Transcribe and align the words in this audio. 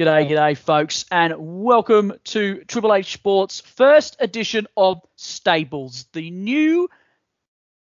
G'day, 0.00 0.30
g'day, 0.30 0.56
folks, 0.56 1.04
and 1.10 1.34
welcome 1.36 2.14
to 2.24 2.64
Triple 2.64 2.94
H 2.94 3.12
Sports' 3.12 3.60
first 3.60 4.16
edition 4.18 4.66
of 4.74 5.02
Stables, 5.16 6.06
the 6.14 6.30
new 6.30 6.88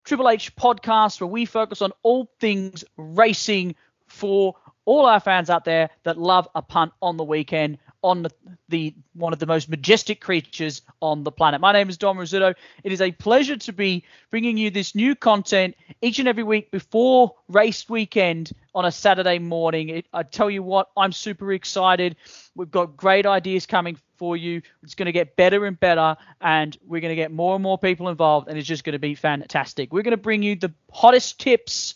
Triple 0.03 0.27
H 0.27 0.53
podcast 0.57 1.21
where 1.21 1.29
we 1.29 1.45
focus 1.45 1.81
on 1.81 1.93
all 2.03 2.29
things 2.41 2.83
racing 2.97 3.75
for 4.07 4.55
all 4.83 5.05
our 5.05 5.21
fans 5.21 5.49
out 5.49 5.63
there 5.63 5.91
that 6.03 6.17
love 6.17 6.49
a 6.53 6.61
punt 6.61 6.91
on 7.01 7.15
the 7.15 7.23
weekend 7.23 7.77
on 8.03 8.27
the, 8.69 8.93
one 9.13 9.33
of 9.33 9.39
the 9.39 9.45
most 9.45 9.69
majestic 9.69 10.21
creatures 10.21 10.81
on 11.01 11.23
the 11.23 11.31
planet. 11.31 11.61
My 11.61 11.71
name 11.71 11.89
is 11.89 11.97
Don 11.97 12.17
Rizzuto. 12.17 12.53
It 12.83 12.91
is 12.91 13.01
a 13.01 13.11
pleasure 13.11 13.55
to 13.57 13.73
be 13.73 14.03
bringing 14.29 14.57
you 14.57 14.69
this 14.69 14.93
new 14.93 15.15
content 15.15 15.75
each 16.01 16.19
and 16.19 16.27
every 16.27 16.43
week 16.43 16.69
before 16.69 17.33
race 17.47 17.89
weekend 17.89 18.51
on 18.75 18.85
a 18.85 18.91
Saturday 18.91 19.39
morning. 19.39 19.89
It, 19.89 20.05
I 20.13 20.23
tell 20.23 20.49
you 20.49 20.61
what, 20.61 20.89
I'm 20.97 21.13
super 21.13 21.53
excited. 21.53 22.17
We've 22.55 22.69
got 22.69 22.97
great 22.97 23.25
ideas 23.25 23.65
coming 23.65 23.97
for 24.17 24.35
you. 24.35 24.61
It's 24.83 24.95
going 24.95 25.05
to 25.05 25.11
get 25.11 25.35
better 25.35 25.65
and 25.65 25.79
better, 25.79 26.17
and 26.41 26.77
we're 26.85 27.01
going 27.01 27.11
to 27.11 27.15
get 27.15 27.31
more 27.31 27.55
and 27.55 27.63
more 27.63 27.77
people 27.77 28.09
involved, 28.09 28.47
and 28.49 28.57
it's 28.57 28.67
just 28.67 28.83
going 28.83 28.93
to 28.93 28.99
be 28.99 29.15
fantastic. 29.15 29.93
We're 29.93 30.03
going 30.03 30.11
to 30.11 30.17
bring 30.17 30.43
you 30.43 30.55
the 30.55 30.73
hottest 30.91 31.39
tips 31.39 31.95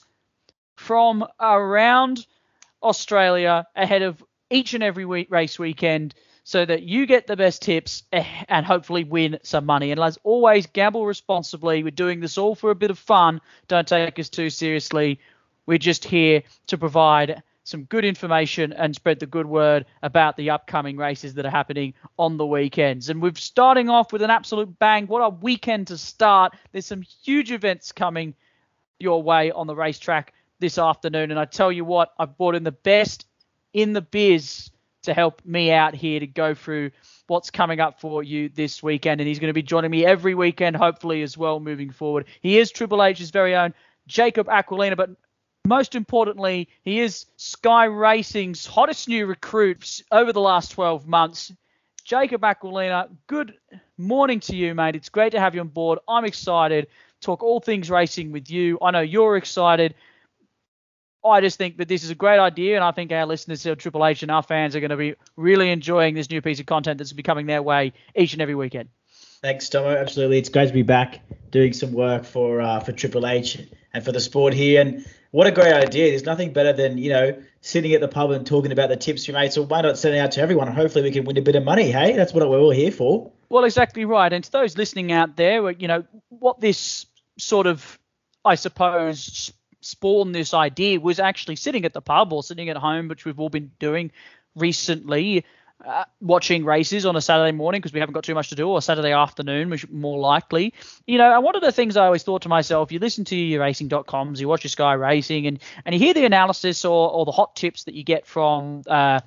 from 0.75 1.25
around 1.39 2.25
Australia 2.83 3.67
ahead 3.75 4.03
of 4.03 4.23
each 4.49 4.73
and 4.73 4.83
every 4.83 5.05
week 5.05 5.29
race 5.29 5.59
weekend 5.59 6.13
so 6.43 6.63
that 6.63 6.83
you 6.83 7.05
get 7.05 7.27
the 7.27 7.35
best 7.35 7.61
tips 7.61 8.03
eh, 8.13 8.23
and 8.47 8.65
hopefully 8.65 9.03
win 9.03 9.38
some 9.43 9.65
money. 9.65 9.91
And 9.91 9.99
as 9.99 10.17
always, 10.23 10.65
gamble 10.67 11.05
responsibly. 11.05 11.83
We're 11.83 11.91
doing 11.91 12.21
this 12.21 12.38
all 12.38 12.55
for 12.55 12.71
a 12.71 12.75
bit 12.75 12.89
of 12.89 12.97
fun. 12.97 13.41
Don't 13.67 13.88
take 13.88 14.17
us 14.17 14.29
too 14.29 14.49
seriously. 14.49 15.19
We're 15.65 15.77
just 15.77 16.05
here 16.05 16.43
to 16.67 16.77
provide 16.77 17.43
some 17.65 17.83
good 17.83 18.05
information 18.05 18.71
and 18.71 18.95
spread 18.95 19.19
the 19.19 19.25
good 19.25 19.45
word 19.45 19.85
about 20.02 20.38
the 20.38 20.52
upcoming 20.52 20.95
races 20.95 21.33
that 21.33 21.45
are 21.45 21.52
happening 21.52 21.93
on 22.17 22.38
the 22.38 22.45
weekends. 22.45 23.09
And 23.09 23.21
we're 23.21 23.35
starting 23.35 23.89
off 23.89 24.13
with 24.13 24.22
an 24.22 24.29
absolute 24.29 24.79
bang. 24.79 25.05
What 25.07 25.19
a 25.19 25.27
weekend 25.27 25.88
to 25.88 25.97
start. 25.97 26.55
There's 26.72 26.85
some 26.85 27.02
huge 27.02 27.52
events 27.52 27.91
coming 27.91 28.35
your 29.00 29.22
way 29.22 29.52
on 29.52 29.67
the 29.67 29.75
racetrack 29.75 30.33
this 30.59 30.77
afternoon. 30.77 31.29
And 31.29 31.39
I 31.39 31.44
tell 31.44 31.73
you 31.73 31.83
what, 31.83 32.13
I've 32.17 32.38
brought 32.38 32.55
in 32.55 32.63
the 32.63 32.72
best 32.72 33.27
in 33.73 33.93
the 33.93 34.01
biz 34.01 34.71
to 35.03 35.13
help 35.13 35.41
me 35.45 35.71
out 35.71 35.95
here 35.95 36.19
to 36.19 36.27
go 36.27 36.53
through 36.53 36.91
what's 37.27 37.49
coming 37.49 37.79
up 37.79 37.99
for 37.99 38.23
you 38.23 38.49
this 38.49 38.83
weekend. 38.83 39.21
And 39.21 39.27
he's 39.27 39.39
going 39.39 39.49
to 39.49 39.53
be 39.53 39.63
joining 39.63 39.91
me 39.91 40.05
every 40.05 40.35
weekend, 40.35 40.75
hopefully, 40.75 41.21
as 41.21 41.37
well, 41.37 41.59
moving 41.59 41.91
forward. 41.91 42.25
He 42.41 42.57
is 42.57 42.71
Triple 42.71 43.03
H's 43.03 43.31
very 43.31 43.55
own 43.55 43.73
Jacob 44.07 44.47
Aquilina, 44.47 44.95
but 44.95 45.11
most 45.65 45.95
importantly, 45.95 46.69
he 46.83 46.99
is 46.99 47.25
Sky 47.35 47.85
Racing's 47.85 48.65
hottest 48.65 49.07
new 49.07 49.25
recruit 49.25 50.01
over 50.11 50.31
the 50.31 50.41
last 50.41 50.71
12 50.71 51.07
months. 51.07 51.51
Jacob 52.05 52.41
Aquilina, 52.41 53.09
good 53.27 53.53
morning 53.97 54.39
to 54.39 54.55
you, 54.55 54.73
mate. 54.73 54.95
It's 54.95 55.09
great 55.09 55.31
to 55.33 55.39
have 55.41 55.55
you 55.55 55.61
on 55.61 55.67
board. 55.67 55.99
I'm 56.07 56.23
excited. 56.23 56.88
Talk 57.19 57.43
all 57.43 57.59
things 57.59 57.89
racing 57.89 58.31
with 58.31 58.49
you. 58.49 58.77
I 58.81 58.91
know 58.91 59.01
you're 59.01 59.35
excited. 59.35 59.95
I 61.30 61.42
just 61.42 61.58
think 61.58 61.78
that 61.78 61.88
this 61.88 62.03
is 62.03 62.09
a 62.09 62.16
great 62.16 62.39
idea, 62.39 62.75
and 62.75 62.83
I 62.83 62.92
think 62.92 63.11
our 63.11 63.25
listeners 63.25 63.66
of 63.66 63.78
Triple 63.78 64.06
H 64.06 64.22
and 64.23 64.31
our 64.31 64.44
fans 64.44 64.75
are 64.75 64.80
going 64.80 64.92
to 64.92 64.97
be 64.97 65.16
really 65.36 65.72
enjoying 65.72 66.16
this 66.16 66.30
new 66.30 66.42
piece 66.42 66.59
of 66.59 66.66
content 66.66 66.97
that's 66.97 67.14
be 67.14 67.23
coming 67.23 67.45
their 67.45 67.61
way 67.61 67.94
each 68.16 68.34
and 68.34 68.42
every 68.42 68.56
weekend. 68.56 68.89
Thanks, 69.42 69.69
Tomo. 69.69 69.95
Absolutely, 69.95 70.39
it's 70.39 70.50
great 70.50 70.67
to 70.67 70.73
be 70.73 70.81
back 70.81 71.22
doing 71.52 71.73
some 71.73 71.94
work 71.94 72.25
for 72.25 72.59
uh, 72.59 72.80
for 72.80 72.92
Triple 72.92 73.28
H 73.28 73.59
and 73.94 74.03
for 74.03 74.11
the 74.11 74.19
sport 74.19 74.53
here. 74.53 74.81
And 74.81 75.06
what 75.31 75.45
a 75.45 75.52
great 75.52 75.73
idea! 75.73 76.09
There's 76.09 76.25
nothing 76.25 76.53
better 76.53 76.73
than 76.73 76.97
you 76.97 77.11
know 77.11 77.41
sitting 77.62 77.94
at 77.94 78.02
the 78.02 78.08
pub 78.08 78.31
and 78.31 78.45
talking 78.47 78.72
about 78.72 78.89
the 78.89 78.95
tips 78.95 79.28
you 79.28 79.34
made. 79.34 79.53
So 79.53 79.64
why 79.64 79.81
not 79.81 79.97
send 79.97 80.16
it 80.16 80.19
out 80.19 80.31
to 80.34 80.41
everyone? 80.41 80.67
Hopefully, 80.67 81.03
we 81.03 81.12
can 81.12 81.25
win 81.25 81.38
a 81.38 81.41
bit 81.41 81.56
of 81.56 81.64
money. 81.64 81.91
Hey, 81.91 82.14
that's 82.14 82.34
what 82.34 82.47
we're 82.50 82.59
all 82.59 82.72
here 82.72 82.91
for. 82.91 83.31
Well, 83.50 83.64
exactly 83.64 84.06
right. 84.06 84.31
And 84.34 84.44
to 84.44 84.52
those 84.52 84.75
listening 84.75 85.12
out 85.12 85.36
there, 85.36 85.69
you 85.72 85.88
know 85.88 86.03
what 86.30 86.59
this 86.59 87.06
sort 87.38 87.68
of, 87.68 88.00
I 88.44 88.56
suppose, 88.56 89.53
spawned 89.81 90.33
this 90.33 90.53
idea 90.53 90.99
was 90.99 91.19
actually 91.19 91.55
sitting 91.55 91.85
at 91.85 91.93
the 91.93 92.01
pub 92.01 92.33
or 92.33 92.43
sitting 92.43 92.69
at 92.69 92.77
home, 92.77 93.07
which 93.07 93.25
we've 93.25 93.39
all 93.39 93.49
been 93.49 93.71
doing 93.79 94.11
recently, 94.55 95.45
uh, 95.85 96.03
watching 96.19 96.65
races 96.65 97.05
on 97.05 97.15
a 97.15 97.21
Saturday 97.21 97.51
morning 97.51 97.79
because 97.79 97.93
we 97.93 97.99
haven't 97.99 98.13
got 98.13 98.23
too 98.23 98.33
much 98.33 98.49
to 98.49 98.55
do, 98.55 98.67
or 98.67 98.81
Saturday 98.81 99.11
afternoon, 99.11 99.69
which 99.69 99.88
more 99.89 100.17
likely. 100.17 100.73
You 101.05 101.17
know, 101.17 101.33
and 101.33 101.43
one 101.43 101.55
of 101.55 101.61
the 101.61 101.71
things 101.71 101.95
I 101.95 102.05
always 102.05 102.23
thought 102.23 102.41
to 102.43 102.49
myself, 102.49 102.91
you 102.91 102.99
listen 102.99 103.25
to 103.25 103.35
your 103.35 103.61
racing.coms, 103.61 104.41
you 104.41 104.47
watch 104.47 104.63
your 104.63 104.69
Sky 104.69 104.93
Racing, 104.93 105.45
and 105.45 105.59
and 105.85 105.94
you 105.94 105.99
hear 105.99 106.13
the 106.13 106.25
analysis 106.25 106.83
or, 106.83 107.11
or 107.11 107.25
the 107.25 107.31
hot 107.31 107.55
tips 107.55 107.83
that 107.83 107.94
you 107.94 108.03
get 108.03 108.25
from 108.25 108.81
uh, 108.88 109.19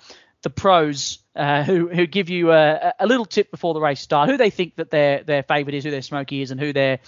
the 0.42 0.50
pros 0.50 1.18
uh, 1.36 1.62
who 1.62 1.88
who 1.88 2.06
give 2.06 2.28
you 2.28 2.50
a, 2.52 2.94
a 2.98 3.06
little 3.06 3.26
tip 3.26 3.50
before 3.50 3.74
the 3.74 3.80
race 3.80 4.00
start, 4.00 4.28
who 4.28 4.36
they 4.36 4.50
think 4.50 4.76
that 4.76 4.90
their 4.90 5.22
their 5.22 5.42
favourite 5.42 5.74
is, 5.74 5.84
who 5.84 5.90
their 5.90 6.02
smoky 6.02 6.42
is, 6.42 6.50
and 6.50 6.60
who 6.60 6.72
their 6.72 6.98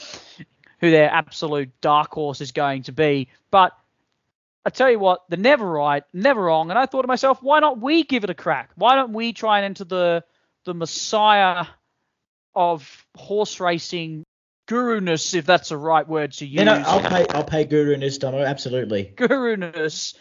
who 0.83 0.91
their 0.91 1.11
absolute 1.11 1.71
dark 1.81 2.13
horse 2.13 2.43
is 2.43 2.53
going 2.53 2.83
to 2.83 2.93
be. 2.93 3.29
But 3.51 3.73
I 4.67 4.71
tell 4.71 4.91
you 4.91 4.99
what, 4.99 5.23
they're 5.29 5.39
never 5.39 5.67
right, 5.67 6.03
never 6.13 6.43
wrong. 6.43 6.69
And 6.69 6.79
I 6.79 6.85
thought 6.85 7.03
to 7.03 7.09
myself, 7.09 7.43
why 7.43 7.61
not 7.61 7.81
we 7.81 8.03
give 8.03 8.25
it 8.25 8.31
a 8.31 8.35
crack? 8.35 8.71
Why 8.75 8.97
don't 8.97 9.15
we 9.15 9.33
try 9.33 9.59
and 9.59 9.65
enter 9.65 9.85
the 9.85 10.25
the 10.65 10.75
messiah 10.75 11.67
of 12.55 13.07
horse 13.17 13.59
racing 13.59 14.25
guru-ness, 14.67 15.35
if 15.35 15.45
that's 15.45 15.71
the 15.71 15.77
right 15.77 16.07
word 16.07 16.33
to 16.33 16.47
use. 16.47 16.59
You 16.59 16.65
know, 16.65 16.83
I'll 16.87 17.01
pay 17.01 17.27
I'll 17.31 17.45
pay 17.45 17.65
guru-ness, 17.65 18.19
Domo, 18.19 18.43
absolutely. 18.43 19.05
Guru-ness 19.17 20.15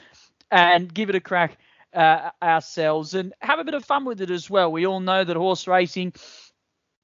and 0.50 0.94
give 0.94 1.10
it 1.10 1.16
a 1.16 1.20
crack 1.20 1.58
uh, 1.94 2.32
ourselves 2.42 3.14
and 3.14 3.34
have 3.40 3.60
a 3.60 3.64
bit 3.64 3.74
of 3.74 3.86
fun 3.86 4.06
with 4.06 4.22
it 4.22 4.32
as 4.32 4.50
well. 4.50 4.72
We 4.72 4.86
all 4.86 5.00
know 5.00 5.24
that 5.24 5.38
horse 5.38 5.68
racing, 5.68 6.14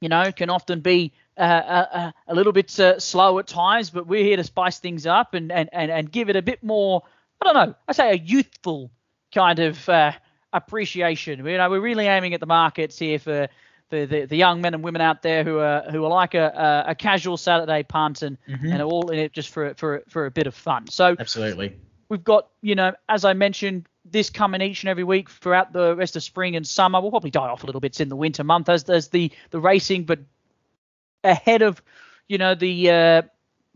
you 0.02 0.10
know, 0.10 0.32
can 0.32 0.50
often 0.50 0.82
be 0.82 1.14
uh, 1.38 1.42
uh, 1.42 2.12
a, 2.28 2.36
little 2.36 2.54
bit 2.54 2.80
uh, 2.80 3.00
slow 3.00 3.40
at 3.40 3.48
times, 3.48 3.90
but 3.90 4.08
we're 4.08 4.24
here 4.24 4.38
to 4.38 4.44
spice 4.44 4.80
things 4.80 5.06
up 5.06 5.34
and, 5.34 5.52
and, 5.52 5.70
and, 5.72 5.92
and 5.92 6.12
give 6.12 6.30
it 6.30 6.36
a 6.36 6.42
bit 6.42 6.64
more, 6.64 7.04
I 7.42 7.46
don't 7.46 7.56
know, 7.70 7.76
I 7.88 7.94
say 7.94 8.12
a 8.12 8.18
youthful 8.18 8.92
kind 9.34 9.60
of 9.60 9.88
uh, 9.90 10.12
appreciation. 10.54 11.46
You 11.46 11.58
know, 11.58 11.70
we're 11.70 11.82
really 11.82 12.08
aiming 12.08 12.34
at 12.34 12.40
the 12.40 12.46
markets 12.46 12.98
here 12.98 13.20
for, 13.20 13.48
for 13.90 14.06
the, 14.06 14.26
the 14.26 14.36
young 14.36 14.62
men 14.62 14.74
and 14.74 14.84
women 14.84 15.02
out 15.02 15.22
there 15.22 15.44
who 15.44 15.60
are 15.60 15.84
who 15.90 16.04
are 16.04 16.10
like 16.10 16.34
a, 16.34 16.86
a, 16.88 16.96
casual 16.96 17.38
Saturday 17.38 17.84
punt 17.84 18.22
and, 18.22 18.38
mm-hmm. 18.48 18.72
and 18.72 18.82
all 18.82 19.10
in 19.12 19.20
it 19.20 19.32
just 19.32 19.50
for 19.50 19.74
for 19.76 20.04
for 20.10 20.26
a 20.26 20.32
bit 20.32 20.48
of 20.48 20.56
fun. 20.56 20.88
So 20.88 21.16
absolutely, 21.18 21.78
we've 22.10 22.24
got 22.24 22.50
you 22.62 22.76
know 22.76 22.94
as 23.08 23.24
I 23.26 23.34
mentioned 23.34 23.88
this 24.12 24.30
coming 24.30 24.62
each 24.62 24.84
and 24.84 24.90
every 24.90 25.04
week 25.04 25.30
throughout 25.30 25.74
the 25.74 25.96
rest 25.96 26.16
of 26.16 26.24
spring 26.24 26.56
and 26.56 26.66
summer. 26.66 27.02
We'll 27.02 27.12
probably 27.12 27.32
die 27.32 27.48
off 27.48 27.64
a 27.64 27.66
little 27.66 27.82
bit 27.82 28.00
in 28.00 28.10
the 28.10 28.16
winter 28.16 28.44
month 28.44 28.70
as 28.70 28.84
there's 28.84 29.10
the 29.10 29.32
the 29.52 29.60
racing, 29.60 30.06
but 30.06 30.20
ahead 31.24 31.62
of 31.62 31.82
you 32.28 32.38
know 32.38 32.56
the 32.56 32.92
uh, 32.92 33.22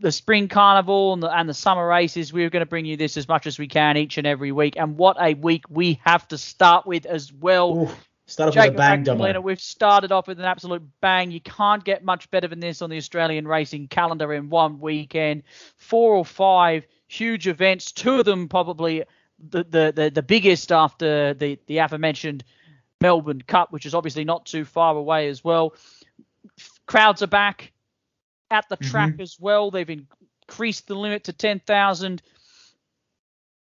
the 0.00 0.12
spring 0.12 0.48
carnival 0.48 1.14
and 1.14 1.22
the, 1.22 1.36
and 1.36 1.48
the 1.48 1.54
summer 1.54 1.86
races. 1.86 2.32
We're 2.32 2.50
going 2.50 2.62
to 2.62 2.66
bring 2.66 2.84
you 2.84 2.96
this 2.96 3.16
as 3.16 3.28
much 3.28 3.46
as 3.46 3.58
we 3.58 3.68
can 3.68 3.96
each 3.96 4.18
and 4.18 4.26
every 4.26 4.52
week. 4.52 4.74
And 4.76 4.96
what 4.96 5.16
a 5.20 5.34
week 5.34 5.64
we 5.70 6.00
have 6.04 6.26
to 6.28 6.38
start 6.38 6.86
with 6.86 7.06
as 7.06 7.32
well. 7.32 7.78
Ooh, 7.78 7.90
start 8.26 8.48
off 8.48 8.54
Jacob 8.54 8.74
with 8.74 8.76
a 8.76 8.78
bang, 8.78 9.02
Domino. 9.04 9.40
We've 9.40 9.60
started 9.60 10.12
off 10.12 10.26
with 10.26 10.38
an 10.38 10.44
absolute 10.44 10.82
bang. 11.00 11.30
You 11.30 11.40
can't 11.40 11.84
get 11.84 12.04
much 12.04 12.30
better 12.30 12.48
than 12.48 12.60
this 12.60 12.82
on 12.82 12.90
the 12.90 12.96
Australian 12.96 13.48
racing 13.48 13.88
calendar 13.88 14.32
in 14.32 14.50
one 14.50 14.80
weekend. 14.80 15.44
Four 15.76 16.14
or 16.14 16.24
five 16.24 16.86
huge 17.06 17.46
events. 17.46 17.92
Two 17.92 18.18
of 18.18 18.24
them 18.24 18.48
probably 18.48 19.04
the 19.50 19.64
the 19.64 19.92
the, 19.94 20.10
the 20.10 20.22
biggest 20.22 20.72
after 20.72 21.34
the 21.34 21.58
the 21.66 21.78
aforementioned 21.78 22.44
Melbourne 23.00 23.42
Cup, 23.42 23.72
which 23.72 23.86
is 23.86 23.94
obviously 23.94 24.24
not 24.24 24.46
too 24.46 24.64
far 24.64 24.96
away 24.96 25.28
as 25.28 25.42
well. 25.42 25.74
Crowds 26.86 27.22
are 27.22 27.26
back 27.26 27.72
at 28.50 28.68
the 28.68 28.76
track 28.76 29.12
mm-hmm. 29.12 29.22
as 29.22 29.36
well. 29.40 29.70
They've 29.70 30.04
increased 30.48 30.86
the 30.86 30.94
limit 30.94 31.24
to 31.24 31.32
10,000 31.32 32.22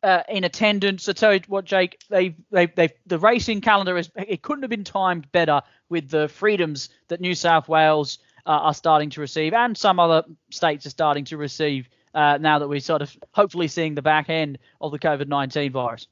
uh, 0.03 0.23
in 0.29 0.43
attendance. 0.43 1.07
I 1.07 1.13
tell 1.13 1.33
you 1.33 1.41
what, 1.47 1.65
Jake, 1.65 1.99
they 2.09 2.35
they 2.51 2.67
they 2.67 2.89
the 3.05 3.19
racing 3.19 3.61
calendar 3.61 3.97
is 3.97 4.09
it 4.15 4.41
couldn't 4.41 4.63
have 4.63 4.69
been 4.69 4.84
timed 4.84 5.31
better 5.31 5.61
with 5.89 6.09
the 6.09 6.27
freedoms 6.27 6.89
that 7.07 7.22
New 7.22 7.35
South 7.35 7.67
Wales 7.67 8.19
uh, 8.45 8.49
are 8.49 8.73
starting 8.73 9.09
to 9.11 9.22
receive, 9.22 9.53
and 9.53 9.77
some 9.77 9.99
other 9.99 10.23
states 10.49 10.85
are 10.85 10.91
starting 10.91 11.25
to 11.25 11.37
receive 11.37 11.87
uh, 12.13 12.37
now 12.40 12.59
that 12.59 12.67
we're 12.67 12.79
sort 12.79 13.02
of 13.02 13.16
hopefully 13.31 13.67
seeing 13.67 13.96
the 13.96 14.02
back 14.02 14.29
end 14.29 14.58
of 14.79 14.91
the 14.91 14.99
COVID 14.99 15.28
19 15.28 15.72
virus. 15.72 16.08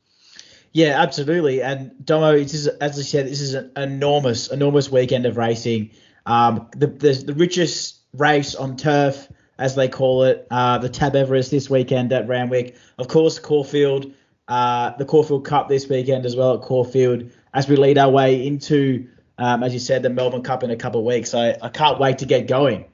Yeah, 0.72 1.02
absolutely. 1.02 1.62
And 1.62 1.94
Domo, 2.06 2.36
as 2.36 2.68
I 2.80 2.88
said, 2.90 3.28
this 3.28 3.42
is 3.42 3.56
an 3.56 3.72
enormous, 3.76 4.52
enormous 4.52 4.92
weekend 4.92 5.26
of 5.26 5.38
racing. 5.38 5.92
Um, 6.26 6.70
the, 6.76 6.88
the, 6.88 7.14
the 7.14 7.34
richest 7.34 8.00
race 8.14 8.56
on 8.56 8.78
turf, 8.78 9.28
as 9.58 9.76
they 9.76 9.88
call 9.88 10.24
it, 10.24 10.48
uh, 10.52 10.78
the 10.78 10.90
Tab 10.90 11.16
Everest 11.16 11.50
this 11.50 11.70
weekend 11.70 12.14
at 12.14 12.28
Randwick. 12.28 12.76
Of 13.00 13.08
course, 13.08 13.40
Caulfield, 13.40 14.14
uh, 14.48 14.92
the 14.98 15.06
Caulfield 15.06 15.46
Cup 15.46 15.70
this 15.70 15.90
weekend 15.90 16.26
as 16.26 16.36
well 16.36 16.56
at 16.56 16.62
Caulfield. 16.62 17.32
As 17.54 17.68
we 17.68 17.76
lead 17.76 17.98
our 17.98 18.12
way 18.12 18.46
into, 18.46 19.08
um, 19.40 19.64
as 19.64 19.74
you 19.74 19.80
said, 19.80 20.04
the 20.04 20.10
Melbourne 20.10 20.44
Cup 20.44 20.64
in 20.64 20.70
a 20.70 20.76
couple 20.76 21.00
of 21.00 21.06
weeks. 21.06 21.34
I, 21.34 21.58
I 21.62 21.70
can't 21.70 22.00
wait 22.00 22.20
to 22.20 22.26
get 22.26 22.48
going. 22.48 22.86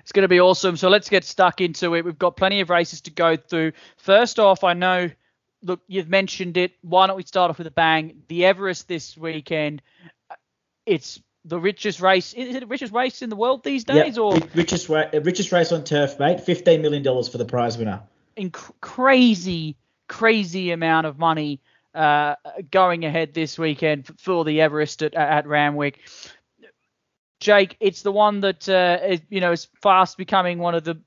It's 0.00 0.12
going 0.12 0.22
to 0.22 0.28
be 0.28 0.40
awesome. 0.40 0.76
So 0.76 0.88
let's 0.88 1.08
get 1.08 1.24
stuck 1.24 1.60
into 1.60 1.94
it. 1.94 2.04
We've 2.04 2.18
got 2.18 2.36
plenty 2.36 2.60
of 2.60 2.70
races 2.70 3.02
to 3.02 3.10
go 3.10 3.36
through. 3.36 3.72
First 3.96 4.38
off, 4.38 4.64
I 4.64 4.74
know 4.74 5.10
look, 5.62 5.80
you've 5.86 6.08
mentioned 6.08 6.56
it. 6.56 6.72
Why 6.82 7.06
don't 7.06 7.16
we 7.16 7.22
start 7.22 7.50
off 7.50 7.58
with 7.58 7.66
a 7.66 7.72
bang? 7.72 8.22
The 8.28 8.46
Everest 8.46 8.88
this 8.88 9.16
weekend. 9.16 9.82
It's 10.86 11.20
the 11.44 11.58
richest 11.58 12.00
race. 12.00 12.32
Is 12.32 12.54
it 12.54 12.60
the 12.60 12.66
richest 12.66 12.92
race 12.92 13.22
in 13.22 13.30
the 13.30 13.36
world 13.36 13.64
these 13.64 13.84
days, 13.84 14.16
yep. 14.16 14.18
or 14.18 14.38
richest 14.54 14.88
richest 14.88 15.52
race 15.52 15.72
on 15.72 15.84
turf, 15.84 16.18
mate? 16.18 16.40
Fifteen 16.40 16.82
million 16.82 17.02
dollars 17.02 17.28
for 17.28 17.38
the 17.38 17.44
prize 17.44 17.78
winner. 17.78 18.02
Inc- 18.36 18.72
crazy, 18.80 19.76
crazy 20.08 20.70
amount 20.70 21.06
of 21.06 21.18
money 21.18 21.60
uh, 21.94 22.34
going 22.70 23.04
ahead 23.04 23.34
this 23.34 23.58
weekend 23.58 24.10
for 24.18 24.44
the 24.44 24.60
Everest 24.60 25.02
at, 25.02 25.14
at 25.14 25.46
Randwick. 25.46 26.00
Jake, 27.40 27.76
it's 27.80 28.02
the 28.02 28.12
one 28.12 28.40
that 28.40 28.68
uh, 28.68 28.98
is, 29.04 29.20
you 29.30 29.40
know 29.40 29.52
is 29.52 29.66
fast 29.82 30.16
becoming 30.16 30.58
one 30.58 30.74
of 30.74 30.84
the 30.84 31.00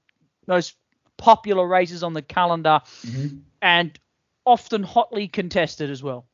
most 0.48 0.76
popular 1.18 1.66
races 1.66 2.04
on 2.04 2.14
the 2.14 2.22
calendar, 2.22 2.82
mm-hmm. 3.06 3.38
and 3.62 3.98
often 4.46 4.84
hotly 4.84 5.28
contested 5.28 5.90
as 5.90 6.04
well. 6.04 6.26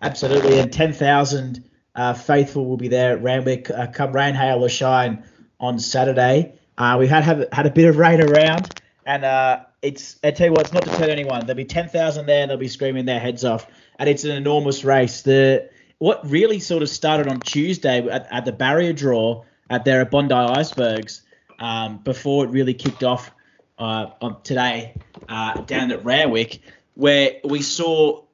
Absolutely, 0.00 0.58
and 0.58 0.72
ten 0.72 0.92
thousand 0.92 1.68
uh, 1.94 2.14
faithful 2.14 2.64
will 2.66 2.78
be 2.78 2.88
there 2.88 3.12
at 3.12 3.22
Randwick, 3.22 3.70
uh, 3.70 3.86
come 3.88 4.12
rain, 4.12 4.34
hail 4.34 4.64
or 4.64 4.68
shine 4.68 5.24
on 5.60 5.78
Saturday. 5.78 6.58
Uh, 6.78 6.96
we 6.98 7.06
had 7.06 7.22
have, 7.22 7.46
had 7.52 7.66
a 7.66 7.70
bit 7.70 7.88
of 7.88 7.98
rain 7.98 8.22
around, 8.22 8.80
and 9.04 9.24
uh, 9.24 9.60
it's 9.82 10.16
I 10.24 10.30
tell 10.30 10.46
you 10.46 10.52
what, 10.52 10.62
it's 10.62 10.72
not 10.72 10.84
to 10.84 10.90
tell 10.90 11.10
anyone. 11.10 11.40
There'll 11.40 11.56
be 11.56 11.66
ten 11.66 11.88
thousand 11.88 12.24
there, 12.26 12.40
and 12.40 12.50
they'll 12.50 12.56
be 12.56 12.68
screaming 12.68 13.04
their 13.04 13.20
heads 13.20 13.44
off, 13.44 13.66
and 13.98 14.08
it's 14.08 14.24
an 14.24 14.30
enormous 14.30 14.82
race. 14.82 15.20
The 15.22 15.68
what 16.02 16.28
really 16.28 16.58
sort 16.58 16.82
of 16.82 16.88
started 16.88 17.28
on 17.28 17.38
Tuesday 17.38 18.04
at, 18.08 18.26
at 18.28 18.44
the 18.44 18.50
barrier 18.50 18.92
draw 18.92 19.44
at 19.70 19.86
at 19.86 20.10
Bondi 20.10 20.34
Icebergs 20.34 21.22
um, 21.60 21.98
before 21.98 22.44
it 22.44 22.48
really 22.48 22.74
kicked 22.74 23.04
off 23.04 23.30
uh, 23.78 24.06
on 24.20 24.42
today 24.42 24.96
uh, 25.28 25.60
down 25.60 25.92
at 25.92 26.04
Randwick, 26.04 26.58
where 26.94 27.34
we 27.44 27.62
saw 27.62 28.24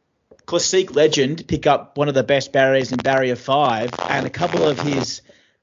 Classique 0.46 0.96
Legend 0.96 1.46
pick 1.46 1.66
up 1.66 1.98
one 1.98 2.08
of 2.08 2.14
the 2.14 2.22
best 2.22 2.54
barriers 2.54 2.90
in 2.90 2.96
Barrier 2.96 3.36
Five, 3.36 3.90
and 4.08 4.24
a 4.26 4.30
couple 4.30 4.66
of 4.66 4.80
his 4.80 5.20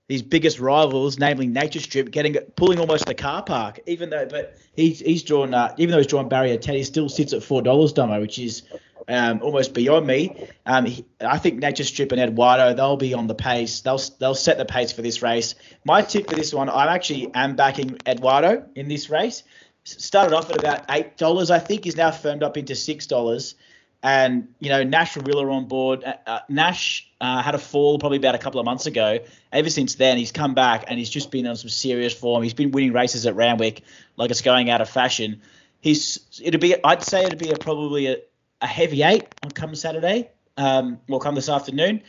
his 0.07 0.21
biggest 0.21 0.59
rivals, 0.59 1.17
namely 1.17 1.47
Nature 1.47 1.79
Strip, 1.79 2.11
getting 2.11 2.35
pulling 2.55 2.79
almost 2.79 3.07
the 3.07 3.15
car 3.15 3.41
park. 3.41 3.79
Even 3.87 4.11
though, 4.11 4.27
but 4.27 4.55
he's 4.75 4.99
he's 4.99 5.23
drawn 5.23 5.55
uh, 5.55 5.73
even 5.79 5.91
though 5.91 5.97
he's 5.97 6.05
drawn 6.05 6.29
Barrier 6.29 6.57
Ten, 6.57 6.75
he 6.75 6.83
still 6.83 7.09
sits 7.09 7.33
at 7.33 7.41
four 7.41 7.63
dollars, 7.63 7.93
Domo, 7.93 8.21
which 8.21 8.37
is 8.37 8.61
um, 9.07 9.41
almost 9.41 9.73
beyond 9.73 10.07
me. 10.07 10.47
Um, 10.65 10.85
he, 10.85 11.05
I 11.21 11.37
think 11.37 11.59
Nature 11.59 11.83
Strip 11.83 12.11
and 12.11 12.21
Eduardo 12.21 12.73
they'll 12.73 12.97
be 12.97 13.13
on 13.13 13.27
the 13.27 13.35
pace. 13.35 13.81
They'll 13.81 14.01
they'll 14.19 14.35
set 14.35 14.57
the 14.57 14.65
pace 14.65 14.91
for 14.91 15.01
this 15.01 15.21
race. 15.21 15.55
My 15.83 16.01
tip 16.01 16.29
for 16.29 16.35
this 16.35 16.53
one, 16.53 16.69
I 16.69 16.93
actually 16.93 17.33
am 17.33 17.55
backing 17.55 17.97
Eduardo 18.07 18.65
in 18.75 18.87
this 18.87 19.09
race. 19.09 19.43
Started 19.83 20.35
off 20.35 20.49
at 20.49 20.57
about 20.57 20.85
eight 20.89 21.17
dollars, 21.17 21.51
I 21.51 21.59
think, 21.59 21.85
is 21.85 21.95
now 21.95 22.11
firmed 22.11 22.43
up 22.43 22.57
into 22.57 22.75
six 22.75 23.07
dollars. 23.07 23.55
And 24.01 24.49
you 24.59 24.69
know 24.69 24.83
Nash 24.83 25.17
Willer 25.17 25.49
on 25.49 25.67
board. 25.67 26.03
Uh, 26.03 26.13
uh, 26.27 26.39
Nash 26.49 27.09
uh, 27.21 27.41
had 27.41 27.55
a 27.55 27.59
fall 27.59 27.97
probably 27.97 28.17
about 28.17 28.35
a 28.35 28.39
couple 28.39 28.59
of 28.59 28.65
months 28.65 28.85
ago. 28.85 29.19
Ever 29.51 29.69
since 29.69 29.95
then, 29.95 30.17
he's 30.17 30.31
come 30.31 30.53
back 30.53 30.85
and 30.87 30.99
he's 30.99 31.09
just 31.09 31.31
been 31.31 31.47
on 31.47 31.55
some 31.55 31.69
serious 31.69 32.13
form. 32.13 32.43
He's 32.43 32.53
been 32.53 32.71
winning 32.71 32.93
races 32.93 33.25
at 33.25 33.35
Randwick 33.35 33.81
like 34.15 34.29
it's 34.29 34.41
going 34.41 34.69
out 34.69 34.81
of 34.81 34.89
fashion. 34.89 35.41
He's 35.81 36.19
it'd 36.43 36.61
be 36.61 36.75
I'd 36.83 37.03
say 37.03 37.23
it'd 37.25 37.39
be 37.39 37.49
a, 37.49 37.57
probably 37.57 38.07
a, 38.07 38.17
a 38.61 38.67
heavy 38.67 39.03
eight 39.03 39.25
on 39.43 39.51
come 39.51 39.75
Saturday, 39.75 40.29
um, 40.57 40.99
come 41.21 41.35
this 41.35 41.49
afternoon. 41.49 42.01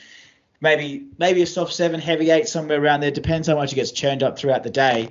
Maybe 0.61 1.07
maybe 1.19 1.43
a 1.43 1.47
soft 1.47 1.73
seven, 1.73 2.01
heavy 2.01 2.31
eight 2.31 2.49
somewhere 2.49 2.83
around 2.83 3.01
there. 3.01 3.11
Depends 3.11 3.49
how 3.49 3.57
much 3.57 3.73
it 3.73 3.77
gets 3.77 3.93
churned 3.93 4.23
up 4.23 4.39
throughout 4.39 4.63
the 4.63 4.71
day. 4.71 5.11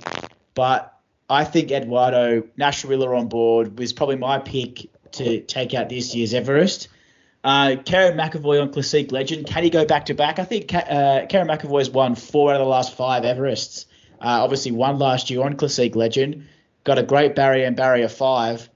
But 0.56 0.92
I 1.30 1.44
think 1.44 1.72
Eduardo 1.72 2.44
Nash 2.58 2.84
Rawiller 2.84 3.18
on 3.18 3.28
board 3.28 3.78
was 3.78 3.94
probably 3.94 4.16
my 4.16 4.40
pick 4.40 4.90
to 5.14 5.42
take 5.42 5.74
out 5.74 5.90
this 5.90 6.16
year's 6.16 6.34
Everest. 6.34 6.88
Uh, 7.44 7.76
Kerrin 7.86 8.16
McEvoy 8.16 8.60
on 8.60 8.72
Classique 8.72 9.12
Legend. 9.12 9.46
Can 9.46 9.64
he 9.64 9.70
go 9.70 9.86
back 9.86 10.08
to 10.08 10.16
back? 10.16 10.40
I 10.40 10.46
think 10.46 10.74
uh, 10.74 11.28
Kerrin 11.28 11.48
McEvoy's 11.48 11.92
won 11.92 12.16
four 12.16 12.50
out 12.50 12.60
of 12.60 12.66
the 12.66 12.70
last 12.70 12.96
five 12.96 13.24
Everests. 13.24 13.86
Uh, 14.20 14.42
obviously, 14.42 14.72
one 14.72 14.98
last 14.98 15.30
year 15.30 15.44
on 15.44 15.56
Classique 15.56 15.96
Legend. 15.96 16.48
Got 16.84 16.98
a 16.98 17.04
great 17.04 17.36
barrier 17.36 17.68
and 17.68 17.76
barrier 17.76 18.08
five. 18.08 18.68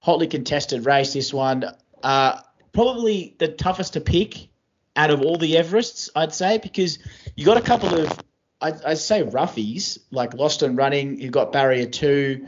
Hotly 0.00 0.26
contested 0.26 0.84
race, 0.84 1.12
this 1.12 1.32
one. 1.32 1.64
Uh, 2.02 2.40
probably 2.72 3.34
the 3.38 3.48
toughest 3.48 3.94
to 3.94 4.00
pick 4.00 4.48
out 4.96 5.10
of 5.10 5.22
all 5.22 5.36
the 5.36 5.54
Everests, 5.54 6.10
I'd 6.14 6.34
say, 6.34 6.58
because 6.58 6.98
you 7.36 7.44
got 7.44 7.56
a 7.56 7.62
couple 7.62 7.94
of, 7.98 8.18
I'd, 8.60 8.82
I'd 8.84 8.98
say, 8.98 9.22
roughies 9.22 9.98
like 10.10 10.34
Lost 10.34 10.62
and 10.62 10.76
Running. 10.76 11.18
You've 11.18 11.32
got 11.32 11.52
Barrier 11.52 11.86
Two, 11.86 12.46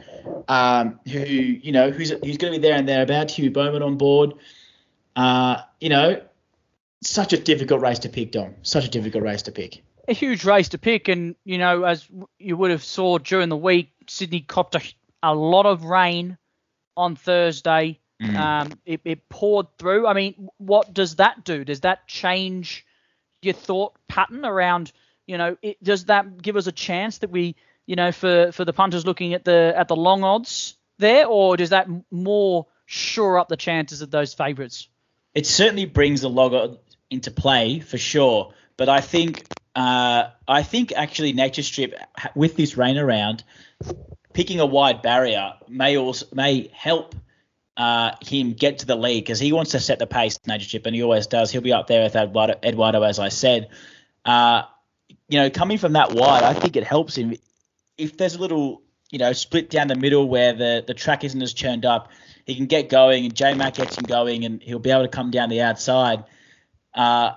um, 0.48 1.00
who 1.06 1.18
you 1.20 1.72
know 1.72 1.90
who's 1.90 2.10
who's 2.10 2.36
going 2.36 2.52
to 2.52 2.58
be 2.58 2.66
there 2.66 2.76
and 2.76 2.88
thereabouts. 2.88 3.34
Hugh 3.34 3.50
Bowman 3.50 3.82
on 3.82 3.96
board. 3.96 4.34
Uh, 5.16 5.62
you 5.80 5.88
know, 5.88 6.20
such 7.02 7.32
a 7.32 7.38
difficult 7.38 7.80
race 7.80 8.00
to 8.00 8.08
pick, 8.08 8.32
Dom. 8.32 8.54
Such 8.62 8.86
a 8.86 8.90
difficult 8.90 9.24
race 9.24 9.42
to 9.42 9.52
pick. 9.52 9.82
A 10.06 10.12
huge 10.12 10.44
race 10.44 10.68
to 10.70 10.78
pick, 10.78 11.08
and 11.08 11.34
you 11.44 11.58
know, 11.58 11.84
as 11.84 12.06
you 12.38 12.56
would 12.56 12.70
have 12.70 12.84
saw 12.84 13.18
during 13.18 13.48
the 13.48 13.56
week, 13.56 13.90
Sydney 14.06 14.40
copped 14.40 14.74
a, 14.74 14.82
a 15.22 15.34
lot 15.34 15.66
of 15.66 15.84
rain 15.84 16.36
on 16.96 17.16
Thursday. 17.16 18.00
Mm. 18.22 18.36
Um, 18.36 18.72
it, 18.84 19.00
it 19.04 19.28
poured 19.28 19.66
through. 19.78 20.06
I 20.06 20.12
mean, 20.12 20.48
what 20.58 20.94
does 20.94 21.16
that 21.16 21.44
do? 21.44 21.64
Does 21.64 21.80
that 21.80 22.06
change 22.06 22.86
your 23.42 23.54
thought 23.54 23.94
pattern 24.08 24.44
around? 24.44 24.92
You 25.26 25.38
know, 25.38 25.56
it, 25.62 25.82
does 25.82 26.06
that 26.06 26.40
give 26.40 26.56
us 26.56 26.66
a 26.66 26.72
chance 26.72 27.18
that 27.18 27.30
we, 27.30 27.56
you 27.86 27.96
know, 27.96 28.12
for 28.12 28.52
for 28.52 28.64
the 28.64 28.72
punters 28.72 29.04
looking 29.04 29.34
at 29.34 29.44
the 29.44 29.72
at 29.76 29.88
the 29.88 29.96
long 29.96 30.22
odds 30.22 30.76
there, 30.98 31.26
or 31.26 31.56
does 31.56 31.70
that 31.70 31.88
more 32.10 32.66
shore 32.86 33.38
up 33.38 33.48
the 33.48 33.56
chances 33.56 34.02
of 34.02 34.10
those 34.10 34.34
favourites? 34.34 34.88
It 35.34 35.46
certainly 35.46 35.86
brings 35.86 36.20
the 36.20 36.30
log 36.30 36.78
into 37.10 37.30
play 37.30 37.80
for 37.80 37.98
sure, 37.98 38.54
but 38.76 38.88
I 38.88 39.00
think 39.00 39.44
uh, 39.74 40.30
I 40.46 40.62
think 40.62 40.92
actually 40.94 41.32
Nature 41.32 41.62
Strip 41.62 41.94
with 42.36 42.56
this 42.56 42.76
rain 42.76 42.96
around, 42.96 43.42
picking 44.32 44.60
a 44.60 44.66
wide 44.66 45.02
barrier 45.02 45.54
may 45.68 45.96
also 45.96 46.26
may 46.32 46.70
help 46.72 47.14
uh, 47.76 48.12
him 48.20 48.52
get 48.52 48.78
to 48.78 48.86
the 48.86 48.96
lead 48.96 49.20
because 49.20 49.40
he 49.40 49.52
wants 49.52 49.72
to 49.72 49.80
set 49.80 49.98
the 49.98 50.06
pace, 50.06 50.38
Nature 50.46 50.66
Strip, 50.66 50.86
and 50.86 50.94
he 50.94 51.02
always 51.02 51.26
does. 51.26 51.50
He'll 51.50 51.60
be 51.60 51.72
up 51.72 51.86
there 51.86 52.02
with 52.02 52.14
Eduardo, 52.14 52.54
Eduardo 52.62 53.02
as 53.02 53.18
I 53.18 53.28
said. 53.28 53.68
Uh, 54.24 54.62
you 55.28 55.38
know, 55.38 55.50
coming 55.50 55.78
from 55.78 55.94
that 55.94 56.12
wide, 56.12 56.42
I 56.42 56.54
think 56.54 56.76
it 56.76 56.84
helps 56.84 57.16
him. 57.16 57.34
If 57.98 58.16
there's 58.16 58.36
a 58.36 58.38
little, 58.38 58.82
you 59.10 59.18
know, 59.18 59.32
split 59.32 59.70
down 59.70 59.88
the 59.88 59.96
middle 59.96 60.28
where 60.28 60.52
the, 60.52 60.84
the 60.86 60.94
track 60.94 61.24
isn't 61.24 61.40
as 61.42 61.52
churned 61.52 61.84
up, 61.84 62.10
he 62.46 62.54
can 62.54 62.66
get 62.66 62.88
going, 62.88 63.24
and 63.24 63.34
J 63.34 63.54
Mac 63.54 63.74
gets 63.74 63.96
him 63.96 64.04
going, 64.04 64.44
and 64.44 64.62
he'll 64.62 64.78
be 64.78 64.90
able 64.90 65.02
to 65.02 65.08
come 65.08 65.30
down 65.30 65.48
the 65.48 65.62
outside. 65.62 66.24
Uh, 66.94 67.32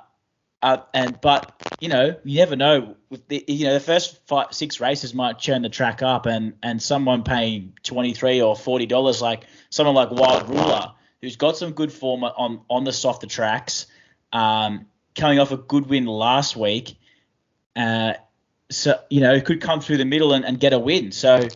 uh, 0.68 0.81
and 0.94 1.19
but 1.22 1.54
you 1.80 1.88
know 1.88 2.16
you 2.24 2.40
never 2.40 2.56
know. 2.56 2.95
The, 3.30 3.44
you 3.47 3.66
know 3.66 3.74
the 3.74 3.80
first 3.80 4.19
five, 4.28 4.47
six 4.52 4.81
races 4.81 5.14
might 5.14 5.40
churn 5.40 5.62
the 5.62 5.69
track 5.69 6.02
up, 6.02 6.26
and 6.26 6.54
and 6.62 6.81
someone 6.81 7.24
paying 7.24 7.74
twenty 7.83 8.14
three 8.14 8.42
or 8.42 8.56
forty 8.56 8.86
dollars, 8.86 9.21
like 9.21 9.45
someone 9.69 9.95
like 9.95 10.12
Wild 10.12 10.50
Ruler, 10.50 10.92
who's 11.21 11.38
got 11.38 11.56
some 11.56 11.71
good 11.71 11.92
form 11.92 12.24
on 12.24 12.62
on 12.69 12.83
the 12.83 12.92
softer 12.92 13.28
tracks, 13.28 13.88
um, 14.33 14.88
coming 15.16 15.40
off 15.40 15.52
a 15.52 15.57
good 15.57 15.88
win 15.88 16.06
last 16.06 16.57
week. 16.57 16.97
Uh, 17.76 18.14
so 18.69 19.00
you 19.09 19.21
know 19.21 19.40
could 19.40 19.62
come 19.62 19.80
through 19.80 19.97
the 19.97 20.06
middle 20.06 20.33
and, 20.33 20.44
and 20.44 20.59
get 20.59 20.74
a 20.74 20.80
win. 20.80 21.14
So 21.14 21.47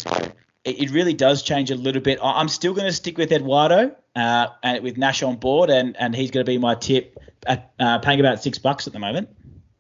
it, 0.64 0.84
it 0.84 0.92
really 0.92 1.14
does 1.14 1.44
change 1.44 1.70
a 1.70 1.76
little 1.76 2.02
bit. 2.02 2.20
I'm 2.22 2.48
still 2.48 2.74
going 2.74 2.88
to 2.88 2.94
stick 2.94 3.18
with 3.18 3.32
Eduardo 3.32 3.94
uh, 4.16 4.48
and 4.64 4.84
with 4.84 4.98
Nash 4.98 5.22
on 5.22 5.36
board, 5.36 5.70
and 5.70 5.98
and 5.98 6.16
he's 6.16 6.32
going 6.32 6.46
to 6.46 6.50
be 6.50 6.58
my 6.58 6.76
tip 6.76 7.11
uh, 7.48 8.00
paying 8.00 8.20
about 8.20 8.42
six 8.42 8.58
bucks 8.58 8.88
at 8.88 8.94
the 8.94 9.00
moment. 9.00 9.30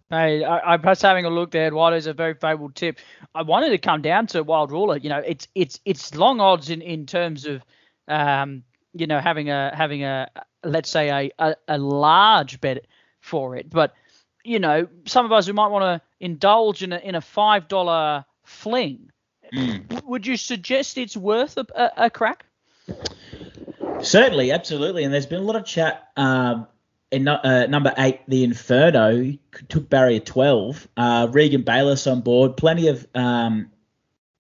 Hey, 0.09 0.43
I, 0.43 0.73
am 0.73 0.83
just 0.83 1.01
having 1.01 1.23
a 1.23 1.29
look 1.29 1.51
there. 1.51 1.73
is 1.93 2.05
a 2.05 2.13
very 2.13 2.33
favourable 2.33 2.69
tip. 2.69 2.99
I 3.33 3.43
wanted 3.43 3.69
to 3.69 3.77
come 3.77 4.01
down 4.01 4.27
to 4.27 4.43
Wild 4.43 4.69
Ruler. 4.69 4.97
You 4.97 5.07
know, 5.07 5.19
it's 5.19 5.47
it's 5.55 5.79
it's 5.85 6.13
long 6.15 6.41
odds 6.41 6.69
in, 6.69 6.81
in 6.81 7.05
terms 7.05 7.45
of, 7.45 7.63
um, 8.09 8.63
you 8.93 9.07
know, 9.07 9.19
having 9.19 9.49
a 9.49 9.73
having 9.73 10.03
a 10.03 10.29
let's 10.65 10.89
say 10.89 11.09
a, 11.09 11.31
a, 11.39 11.55
a 11.69 11.77
large 11.77 12.59
bet 12.59 12.87
for 13.21 13.55
it. 13.55 13.69
But 13.69 13.93
you 14.43 14.59
know, 14.59 14.89
some 15.05 15.25
of 15.25 15.31
us 15.31 15.47
who 15.47 15.53
might 15.53 15.67
want 15.67 15.83
to 15.83 16.01
indulge 16.19 16.83
in 16.83 16.91
a 16.91 16.97
in 16.97 17.15
a 17.15 17.21
five 17.21 17.69
dollar 17.69 18.25
fling, 18.43 19.11
mm. 19.53 20.03
would 20.03 20.27
you 20.27 20.35
suggest 20.35 20.97
it's 20.97 21.15
worth 21.15 21.57
a, 21.57 21.65
a, 21.73 22.05
a, 22.05 22.09
crack? 22.09 22.45
Certainly, 24.01 24.51
absolutely. 24.51 25.05
And 25.05 25.13
there's 25.13 25.25
been 25.25 25.39
a 25.39 25.45
lot 25.45 25.55
of 25.55 25.65
chat 25.65 26.09
um, 26.17 26.67
in 27.11 27.27
uh, 27.27 27.67
number 27.67 27.93
eight, 27.97 28.21
the 28.27 28.43
Inferno 28.43 29.33
took 29.69 29.89
barrier 29.89 30.19
12. 30.19 30.87
Uh, 30.95 31.27
Regan 31.31 31.61
Bayliss 31.61 32.07
on 32.07 32.21
board, 32.21 32.55
plenty 32.57 32.87
of 32.87 33.05
um, 33.13 33.69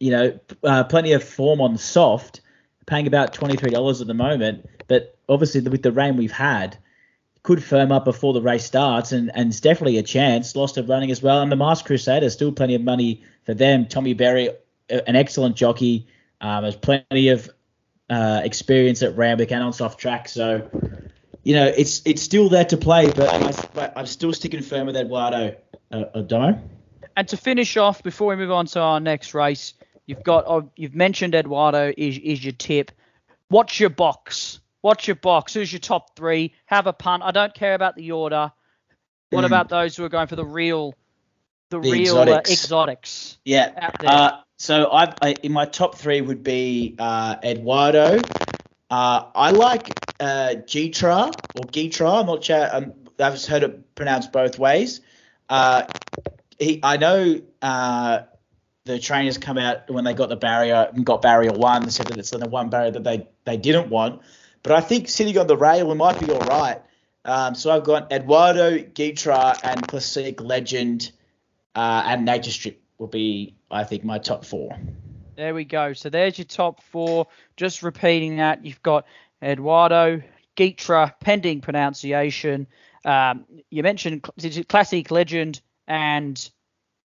you 0.01 0.09
know, 0.09 0.39
uh, 0.63 0.83
plenty 0.85 1.11
of 1.11 1.23
form 1.23 1.61
on 1.61 1.77
soft, 1.77 2.41
paying 2.87 3.05
about 3.05 3.33
$23 3.33 4.01
at 4.01 4.07
the 4.07 4.15
moment. 4.15 4.67
But 4.87 5.15
obviously, 5.29 5.61
with 5.61 5.83
the 5.83 5.91
rain 5.91 6.17
we've 6.17 6.31
had, 6.31 6.75
could 7.43 7.63
firm 7.63 7.91
up 7.91 8.03
before 8.05 8.33
the 8.33 8.41
race 8.41 8.65
starts, 8.65 9.11
and, 9.11 9.31
and 9.35 9.49
it's 9.49 9.59
definitely 9.59 9.97
a 9.97 10.03
chance. 10.03 10.55
Lost 10.55 10.77
of 10.77 10.89
running 10.89 11.11
as 11.11 11.21
well, 11.21 11.41
and 11.41 11.51
the 11.51 11.55
Masked 11.55 11.85
Crusader 11.85 12.29
still 12.31 12.51
plenty 12.51 12.73
of 12.73 12.81
money 12.81 13.23
for 13.45 13.53
them. 13.53 13.85
Tommy 13.85 14.13
Berry, 14.13 14.49
an 14.89 15.15
excellent 15.15 15.55
jockey, 15.55 16.07
um, 16.41 16.63
has 16.63 16.75
plenty 16.75 17.29
of 17.29 17.47
uh, 18.09 18.41
experience 18.43 19.03
at 19.03 19.15
Randwick 19.15 19.51
and 19.51 19.63
on 19.63 19.71
soft 19.71 19.99
track, 19.99 20.27
so 20.27 20.67
you 21.43 21.55
know, 21.55 21.65
it's 21.65 22.01
it's 22.05 22.21
still 22.21 22.49
there 22.49 22.65
to 22.65 22.77
play, 22.77 23.11
but 23.11 23.29
I, 23.29 23.91
I'm 23.95 24.05
still 24.05 24.33
sticking 24.33 24.61
firm 24.61 24.87
with 24.87 24.95
Eduardo 24.95 25.55
uh, 25.91 26.21
Domo. 26.21 26.61
And 27.17 27.27
to 27.27 27.37
finish 27.37 27.77
off, 27.77 28.03
before 28.03 28.27
we 28.27 28.35
move 28.35 28.51
on 28.51 28.67
to 28.67 28.79
our 28.79 28.99
next 28.99 29.33
race, 29.33 29.73
you've 30.05 30.23
got 30.23 30.45
oh, 30.47 30.69
you've 30.75 30.95
mentioned 30.95 31.35
Eduardo 31.35 31.93
is 31.97 32.17
is 32.19 32.43
your 32.43 32.53
tip. 32.53 32.91
What's 33.47 33.79
your 33.79 33.89
box? 33.89 34.59
What's 34.81 35.07
your 35.07 35.15
box? 35.15 35.53
Who's 35.53 35.71
your 35.71 35.79
top 35.79 36.15
three? 36.15 36.53
Have 36.65 36.87
a 36.87 36.93
punt. 36.93 37.23
I 37.23 37.31
don't 37.31 37.53
care 37.53 37.73
about 37.73 37.95
the 37.95 38.11
order. 38.11 38.51
What 39.29 39.43
mm. 39.43 39.47
about 39.47 39.69
those 39.69 39.95
who 39.95 40.03
are 40.03 40.09
going 40.09 40.27
for 40.27 40.35
the 40.35 40.45
real, 40.45 40.95
the, 41.69 41.79
the 41.79 41.91
real 41.91 42.17
exotics? 42.17 42.49
Uh, 42.49 42.53
exotics 42.53 43.37
yeah. 43.45 43.89
Uh, 44.05 44.41
so 44.57 44.91
I, 44.91 45.13
I, 45.21 45.35
in 45.43 45.51
my 45.51 45.65
top 45.65 45.95
three 45.95 46.21
would 46.21 46.43
be 46.43 46.95
uh, 46.99 47.37
Eduardo. 47.43 48.19
Uh, 48.89 49.25
I 49.33 49.51
like 49.51 49.89
uh, 50.21 50.55
Gitra 50.55 51.33
or 51.57 51.65
Gitra. 51.65 52.19
I'm 52.21 52.27
not 52.27 52.43
sure. 52.43 52.69
Um, 52.71 52.93
I've 53.19 53.43
heard 53.43 53.63
it 53.63 53.95
pronounced 53.95 54.31
both 54.31 54.57
ways. 54.57 55.01
Uh, 55.49 55.83
he, 56.59 56.79
I 56.81 56.97
know 56.97 57.41
uh, 57.61 58.21
the 58.85 58.99
trainers 58.99 59.37
come 59.37 59.57
out 59.57 59.89
when 59.89 60.03
they 60.03 60.13
got 60.13 60.29
the 60.29 60.35
barrier 60.35 60.89
and 60.93 61.05
got 61.05 61.21
barrier 61.21 61.51
one, 61.51 61.83
They 61.83 61.89
said 61.89 62.07
that 62.07 62.17
it's 62.17 62.29
the 62.29 62.47
one 62.47 62.69
barrier 62.69 62.91
that 62.91 63.03
they, 63.03 63.27
they 63.45 63.57
didn't 63.57 63.89
want. 63.89 64.21
But 64.63 64.73
I 64.73 64.81
think 64.81 65.09
sitting 65.09 65.37
on 65.37 65.47
the 65.47 65.57
rail, 65.57 65.91
it 65.91 65.95
might 65.95 66.19
be 66.19 66.31
all 66.31 66.39
right. 66.41 66.81
Um, 67.25 67.55
so 67.55 67.71
I've 67.71 67.83
got 67.83 68.11
Eduardo, 68.11 68.77
Gitra, 68.77 69.59
and 69.63 69.87
Classique 69.87 70.41
Legend, 70.41 71.11
uh, 71.75 72.03
and 72.05 72.25
Nature 72.25 72.51
Strip 72.51 72.81
will 72.97 73.07
be, 73.07 73.55
I 73.69 73.83
think, 73.83 74.03
my 74.03 74.19
top 74.19 74.45
four. 74.45 74.77
There 75.35 75.53
we 75.53 75.65
go. 75.65 75.93
So 75.93 76.09
there's 76.09 76.37
your 76.37 76.45
top 76.45 76.83
four. 76.83 77.27
Just 77.57 77.81
repeating 77.83 78.37
that, 78.37 78.65
you've 78.65 78.81
got 78.83 79.05
Eduardo, 79.41 80.21
Gitra, 80.55 81.13
pending 81.19 81.61
pronunciation. 81.61 82.67
Um, 83.03 83.45
you 83.69 83.83
mentioned 83.83 84.23
Classique 84.67 85.11
Legend 85.11 85.61
and 85.87 86.37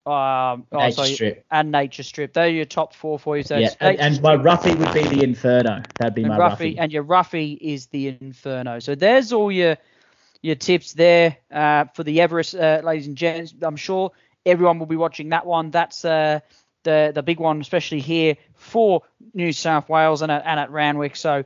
um, 0.06 0.66
oh, 0.72 0.78
Nature 0.78 1.04
Strip. 1.04 1.46
And 1.50 1.70
Nature 1.70 2.02
Strip. 2.02 2.32
They're 2.34 2.48
your 2.48 2.64
top 2.66 2.94
four 2.94 3.18
for 3.18 3.36
you. 3.36 3.42
So 3.42 3.56
yeah, 3.56 3.70
and, 3.80 3.98
and 3.98 4.22
my 4.22 4.36
Ruffy 4.36 4.76
would 4.76 4.92
be 4.92 5.02
the 5.02 5.24
Inferno. 5.24 5.82
That'd 5.98 6.14
be 6.14 6.22
and 6.22 6.30
my 6.30 6.38
Ruffy, 6.38 6.74
Ruffy. 6.74 6.76
And 6.78 6.92
your 6.92 7.04
Ruffy 7.04 7.56
is 7.60 7.86
the 7.86 8.08
Inferno. 8.08 8.80
So 8.80 8.94
there's 8.94 9.32
all 9.32 9.50
your 9.50 9.76
your 10.42 10.56
tips 10.56 10.92
there 10.92 11.38
uh, 11.50 11.86
for 11.94 12.04
the 12.04 12.20
Everest, 12.20 12.54
uh, 12.54 12.82
ladies 12.84 13.06
and 13.06 13.16
gents. 13.16 13.54
I'm 13.62 13.76
sure 13.76 14.12
everyone 14.44 14.78
will 14.78 14.86
be 14.86 14.96
watching 14.96 15.30
that 15.30 15.46
one. 15.46 15.70
That's 15.70 16.04
uh, 16.04 16.40
the 16.82 17.12
the 17.14 17.22
big 17.22 17.40
one, 17.40 17.60
especially 17.62 18.00
here 18.00 18.36
for 18.54 19.02
New 19.32 19.52
South 19.52 19.88
Wales 19.88 20.20
and 20.20 20.30
at, 20.30 20.42
and 20.44 20.60
at 20.60 20.70
Randwick. 20.70 21.16
So 21.16 21.44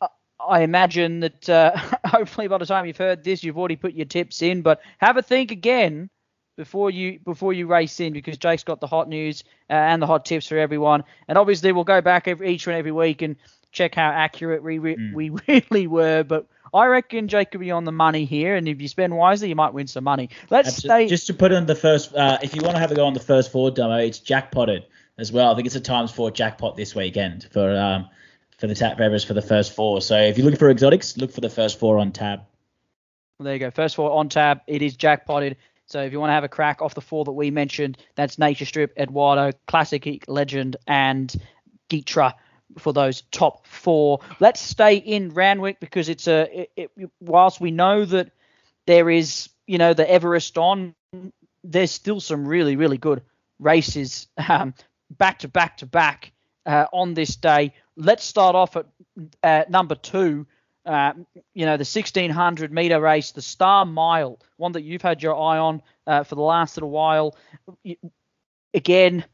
uh, 0.00 0.06
I 0.48 0.60
imagine 0.60 1.20
that 1.20 1.48
uh, 1.48 1.76
hopefully 2.06 2.48
by 2.48 2.58
the 2.58 2.66
time 2.66 2.86
you've 2.86 2.96
heard 2.96 3.24
this, 3.24 3.42
you've 3.44 3.58
already 3.58 3.76
put 3.76 3.94
your 3.94 4.06
tips 4.06 4.42
in. 4.42 4.62
But 4.62 4.80
have 4.98 5.16
a 5.16 5.22
think 5.22 5.50
again 5.50 6.10
before 6.56 6.90
you 6.90 7.18
before 7.24 7.52
you 7.52 7.66
race 7.66 8.00
in 8.00 8.12
because 8.12 8.38
Jake's 8.38 8.64
got 8.64 8.80
the 8.80 8.86
hot 8.86 9.08
news 9.08 9.44
uh, 9.68 9.74
and 9.74 10.00
the 10.00 10.06
hot 10.06 10.24
tips 10.24 10.48
for 10.48 10.58
everyone. 10.58 11.04
And 11.28 11.36
obviously 11.38 11.72
we'll 11.72 11.84
go 11.84 12.00
back 12.00 12.28
every, 12.28 12.52
each 12.52 12.66
and 12.66 12.76
every 12.76 12.92
week 12.92 13.22
and 13.22 13.36
check 13.72 13.94
how 13.94 14.10
accurate 14.10 14.62
we 14.62 14.78
mm. 14.78 15.12
we 15.14 15.30
really 15.48 15.86
were. 15.86 16.24
But 16.24 16.46
I 16.74 16.86
reckon 16.86 17.28
Jake 17.28 17.52
could 17.52 17.60
be 17.60 17.70
on 17.70 17.84
the 17.84 17.92
money 17.92 18.24
here, 18.24 18.56
and 18.56 18.68
if 18.68 18.80
you 18.80 18.88
spend 18.88 19.16
wisely, 19.16 19.48
you 19.48 19.54
might 19.54 19.72
win 19.72 19.86
some 19.86 20.04
money. 20.04 20.30
Let's 20.50 20.68
Absolutely. 20.68 21.06
stay. 21.06 21.08
Just 21.08 21.26
to 21.28 21.34
put 21.34 21.52
on 21.52 21.66
the 21.66 21.74
first, 21.74 22.14
uh, 22.14 22.38
if 22.42 22.54
you 22.54 22.62
want 22.62 22.74
to 22.74 22.80
have 22.80 22.90
a 22.90 22.94
go 22.94 23.06
on 23.06 23.14
the 23.14 23.20
first 23.20 23.52
four 23.52 23.70
demo, 23.70 23.96
it's 23.96 24.18
jackpotted 24.18 24.84
as 25.18 25.32
well. 25.32 25.52
I 25.52 25.54
think 25.54 25.66
it's 25.66 25.76
a 25.76 25.80
times 25.80 26.10
four 26.10 26.30
jackpot 26.30 26.76
this 26.76 26.94
weekend 26.94 27.48
for 27.52 27.76
um 27.76 28.08
for 28.58 28.66
the 28.66 28.74
TAB 28.74 29.00
Everest 29.00 29.26
for 29.26 29.34
the 29.34 29.42
first 29.42 29.74
four. 29.74 30.00
So 30.00 30.18
if 30.18 30.38
you're 30.38 30.44
looking 30.44 30.58
for 30.58 30.70
exotics, 30.70 31.16
look 31.16 31.30
for 31.30 31.40
the 31.40 31.50
first 31.50 31.78
four 31.78 31.98
on 31.98 32.12
tab. 32.12 32.40
Well, 33.38 33.44
there 33.44 33.54
you 33.54 33.60
go. 33.60 33.70
First 33.70 33.96
four 33.96 34.10
on 34.12 34.28
tab. 34.28 34.60
It 34.66 34.82
is 34.82 34.96
jackpotted. 34.96 35.56
So 35.86 36.02
if 36.02 36.12
you 36.12 36.18
want 36.18 36.30
to 36.30 36.34
have 36.34 36.44
a 36.44 36.48
crack 36.48 36.82
off 36.82 36.94
the 36.94 37.00
four 37.00 37.24
that 37.24 37.32
we 37.32 37.50
mentioned, 37.50 37.98
that's 38.14 38.38
Nature 38.38 38.64
Strip, 38.64 38.98
Eduardo, 38.98 39.52
Classique 39.68 40.24
Legend, 40.26 40.76
and 40.86 41.34
Gitra 41.88 42.34
for 42.78 42.92
those 42.92 43.22
top 43.30 43.66
four. 43.66 44.20
Let's 44.40 44.60
stay 44.60 44.96
in 44.96 45.30
Randwick 45.30 45.78
because 45.78 46.08
it's 46.08 46.26
a. 46.26 46.62
It, 46.76 46.90
it, 46.96 47.10
whilst 47.20 47.60
we 47.60 47.70
know 47.70 48.04
that 48.04 48.32
there 48.86 49.08
is, 49.10 49.48
you 49.66 49.78
know, 49.78 49.94
the 49.94 50.10
Everest 50.10 50.58
on, 50.58 50.94
there's 51.62 51.92
still 51.92 52.20
some 52.20 52.48
really, 52.48 52.74
really 52.74 52.98
good 52.98 53.22
races 53.60 54.26
um, 54.48 54.74
back 55.10 55.40
to 55.40 55.48
back 55.48 55.78
to 55.78 55.86
back 55.86 56.32
uh, 56.66 56.86
on 56.92 57.14
this 57.14 57.36
day. 57.36 57.72
Let's 57.96 58.24
start 58.24 58.54
off 58.54 58.76
at 58.76 58.86
uh, 59.42 59.64
number 59.70 59.94
two 59.94 60.46
uh, 60.86 61.14
you 61.52 61.66
know, 61.66 61.76
the 61.76 61.80
1600 61.80 62.72
meter 62.72 63.00
race, 63.00 63.32
the 63.32 63.42
Star 63.42 63.84
Mile, 63.84 64.38
one 64.56 64.72
that 64.72 64.82
you've 64.82 65.02
had 65.02 65.20
your 65.20 65.34
eye 65.34 65.58
on 65.58 65.82
uh, 66.06 66.22
for 66.22 66.36
the 66.36 66.42
last 66.42 66.76
little 66.76 66.90
while. 66.90 67.36
Again, 68.72 69.24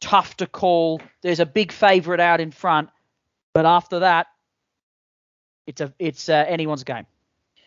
tough 0.00 0.36
to 0.36 0.46
call. 0.46 1.00
There's 1.22 1.40
a 1.40 1.46
big 1.46 1.72
favourite 1.72 2.20
out 2.20 2.40
in 2.40 2.50
front, 2.50 2.90
but 3.54 3.64
after 3.64 4.00
that, 4.00 4.26
it's 5.66 5.80
a 5.80 5.94
it's 5.98 6.28
uh, 6.28 6.44
anyone's 6.46 6.84
game. 6.84 7.06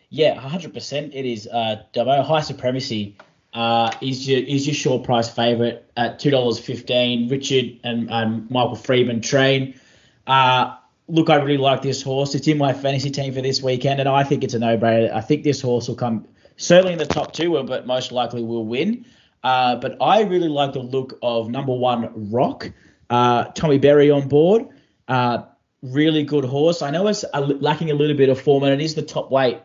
Yeah, 0.08 0.40
100%. 0.40 1.12
It 1.12 1.26
is. 1.26 1.48
Uh, 1.48 1.82
Dubbo 1.92 2.24
High 2.24 2.42
Supremacy 2.42 3.16
uh, 3.56 3.90
is 4.02 4.28
your 4.28 4.40
is 4.40 4.66
your 4.66 4.74
short 4.74 5.04
price 5.04 5.28
favourite 5.28 5.82
at 5.96 6.18
two 6.18 6.30
dollars 6.30 6.58
fifteen. 6.58 7.28
Richard 7.28 7.80
and, 7.82 8.10
and 8.10 8.50
Michael 8.50 8.76
Freedman 8.76 9.22
train. 9.22 9.80
Uh, 10.26 10.76
look, 11.08 11.30
I 11.30 11.36
really 11.36 11.56
like 11.56 11.82
this 11.82 12.02
horse. 12.02 12.34
It's 12.34 12.46
in 12.46 12.58
my 12.58 12.72
fantasy 12.74 13.10
team 13.10 13.32
for 13.32 13.40
this 13.40 13.62
weekend, 13.62 13.98
and 14.00 14.08
I 14.08 14.24
think 14.24 14.44
it's 14.44 14.54
a 14.54 14.58
no-brainer. 14.58 15.10
I 15.12 15.22
think 15.22 15.42
this 15.42 15.62
horse 15.62 15.88
will 15.88 15.96
come 15.96 16.26
certainly 16.56 16.92
in 16.92 16.98
the 16.98 17.06
top 17.06 17.32
two, 17.32 17.62
but 17.64 17.86
most 17.86 18.12
likely 18.12 18.42
will 18.42 18.66
win. 18.66 19.06
Uh, 19.42 19.76
but 19.76 19.96
I 20.00 20.22
really 20.22 20.48
like 20.48 20.72
the 20.72 20.80
look 20.80 21.18
of 21.22 21.48
number 21.48 21.72
one 21.72 22.30
Rock, 22.30 22.70
uh, 23.08 23.44
Tommy 23.44 23.78
Berry 23.78 24.10
on 24.10 24.28
board. 24.28 24.68
Uh, 25.08 25.44
really 25.82 26.24
good 26.24 26.44
horse. 26.44 26.82
I 26.82 26.90
know 26.90 27.06
it's 27.06 27.24
lacking 27.32 27.90
a 27.90 27.94
little 27.94 28.16
bit 28.16 28.28
of 28.28 28.40
form, 28.40 28.64
and 28.64 28.72
it 28.72 28.84
is 28.84 28.94
the 28.94 29.02
top 29.02 29.30
weight, 29.30 29.60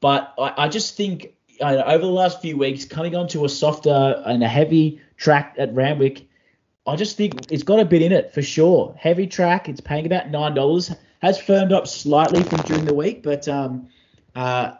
but 0.00 0.32
I, 0.38 0.64
I 0.64 0.68
just 0.68 0.96
think 0.96 1.34
uh, 1.60 1.82
over 1.86 2.04
the 2.04 2.12
last 2.12 2.40
few 2.40 2.56
weeks, 2.56 2.84
coming 2.84 3.14
onto 3.14 3.44
a 3.44 3.48
softer 3.48 4.22
and 4.26 4.42
a 4.42 4.48
heavy 4.48 5.00
track 5.16 5.56
at 5.58 5.74
Randwick 5.74 6.26
I 6.86 6.96
just 6.96 7.16
think 7.16 7.50
it's 7.50 7.62
got 7.62 7.80
a 7.80 7.84
bit 7.84 8.02
in 8.02 8.12
it 8.12 8.34
for 8.34 8.42
sure. 8.42 8.94
Heavy 8.98 9.26
track, 9.26 9.68
it's 9.68 9.80
paying 9.80 10.06
about 10.06 10.30
nine 10.30 10.54
dollars. 10.54 10.94
Has 11.20 11.40
firmed 11.40 11.72
up 11.72 11.86
slightly 11.86 12.42
from 12.42 12.60
during 12.60 12.84
the 12.84 12.92
week, 12.92 13.22
but 13.22 13.48
um, 13.48 13.88
uh, 14.34 14.72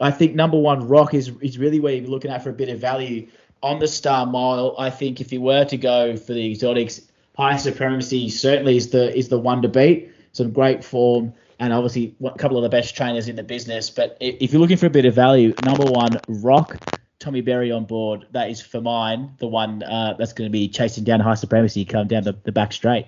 I 0.00 0.10
think 0.10 0.34
number 0.34 0.58
one 0.58 0.88
Rock 0.88 1.12
is 1.12 1.30
is 1.42 1.58
really 1.58 1.78
where 1.78 1.92
you're 1.92 2.08
looking 2.08 2.30
at 2.30 2.42
for 2.42 2.48
a 2.48 2.54
bit 2.54 2.70
of 2.70 2.80
value 2.80 3.28
on 3.62 3.78
the 3.78 3.88
Star 3.88 4.24
Mile. 4.24 4.74
I 4.78 4.88
think 4.88 5.20
if 5.20 5.30
you 5.32 5.42
were 5.42 5.66
to 5.66 5.76
go 5.76 6.16
for 6.16 6.32
the 6.32 6.50
exotics, 6.50 7.02
High 7.36 7.58
Supremacy 7.58 8.30
certainly 8.30 8.78
is 8.78 8.90
the 8.90 9.14
is 9.14 9.28
the 9.28 9.38
one 9.38 9.60
to 9.60 9.68
beat. 9.68 10.10
Some 10.32 10.52
great 10.52 10.82
form 10.82 11.34
and 11.60 11.74
obviously 11.74 12.16
a 12.24 12.30
couple 12.32 12.56
of 12.56 12.62
the 12.62 12.68
best 12.70 12.96
trainers 12.96 13.28
in 13.28 13.36
the 13.36 13.42
business. 13.42 13.90
But 13.90 14.16
if 14.18 14.52
you're 14.52 14.60
looking 14.60 14.78
for 14.78 14.86
a 14.86 14.90
bit 14.90 15.04
of 15.04 15.14
value, 15.14 15.54
number 15.60 15.84
one 15.84 16.20
Rock 16.26 16.80
Tommy 17.18 17.42
Berry 17.42 17.70
on 17.70 17.84
board, 17.84 18.26
that 18.32 18.50
is 18.50 18.62
for 18.62 18.80
mine 18.80 19.34
the 19.38 19.46
one 19.46 19.82
uh, 19.82 20.14
that's 20.18 20.32
going 20.32 20.48
to 20.48 20.52
be 20.52 20.68
chasing 20.68 21.04
down 21.04 21.20
high 21.20 21.34
supremacy 21.34 21.84
come 21.84 22.08
down 22.08 22.24
the, 22.24 22.32
the 22.44 22.50
back 22.50 22.72
straight. 22.72 23.06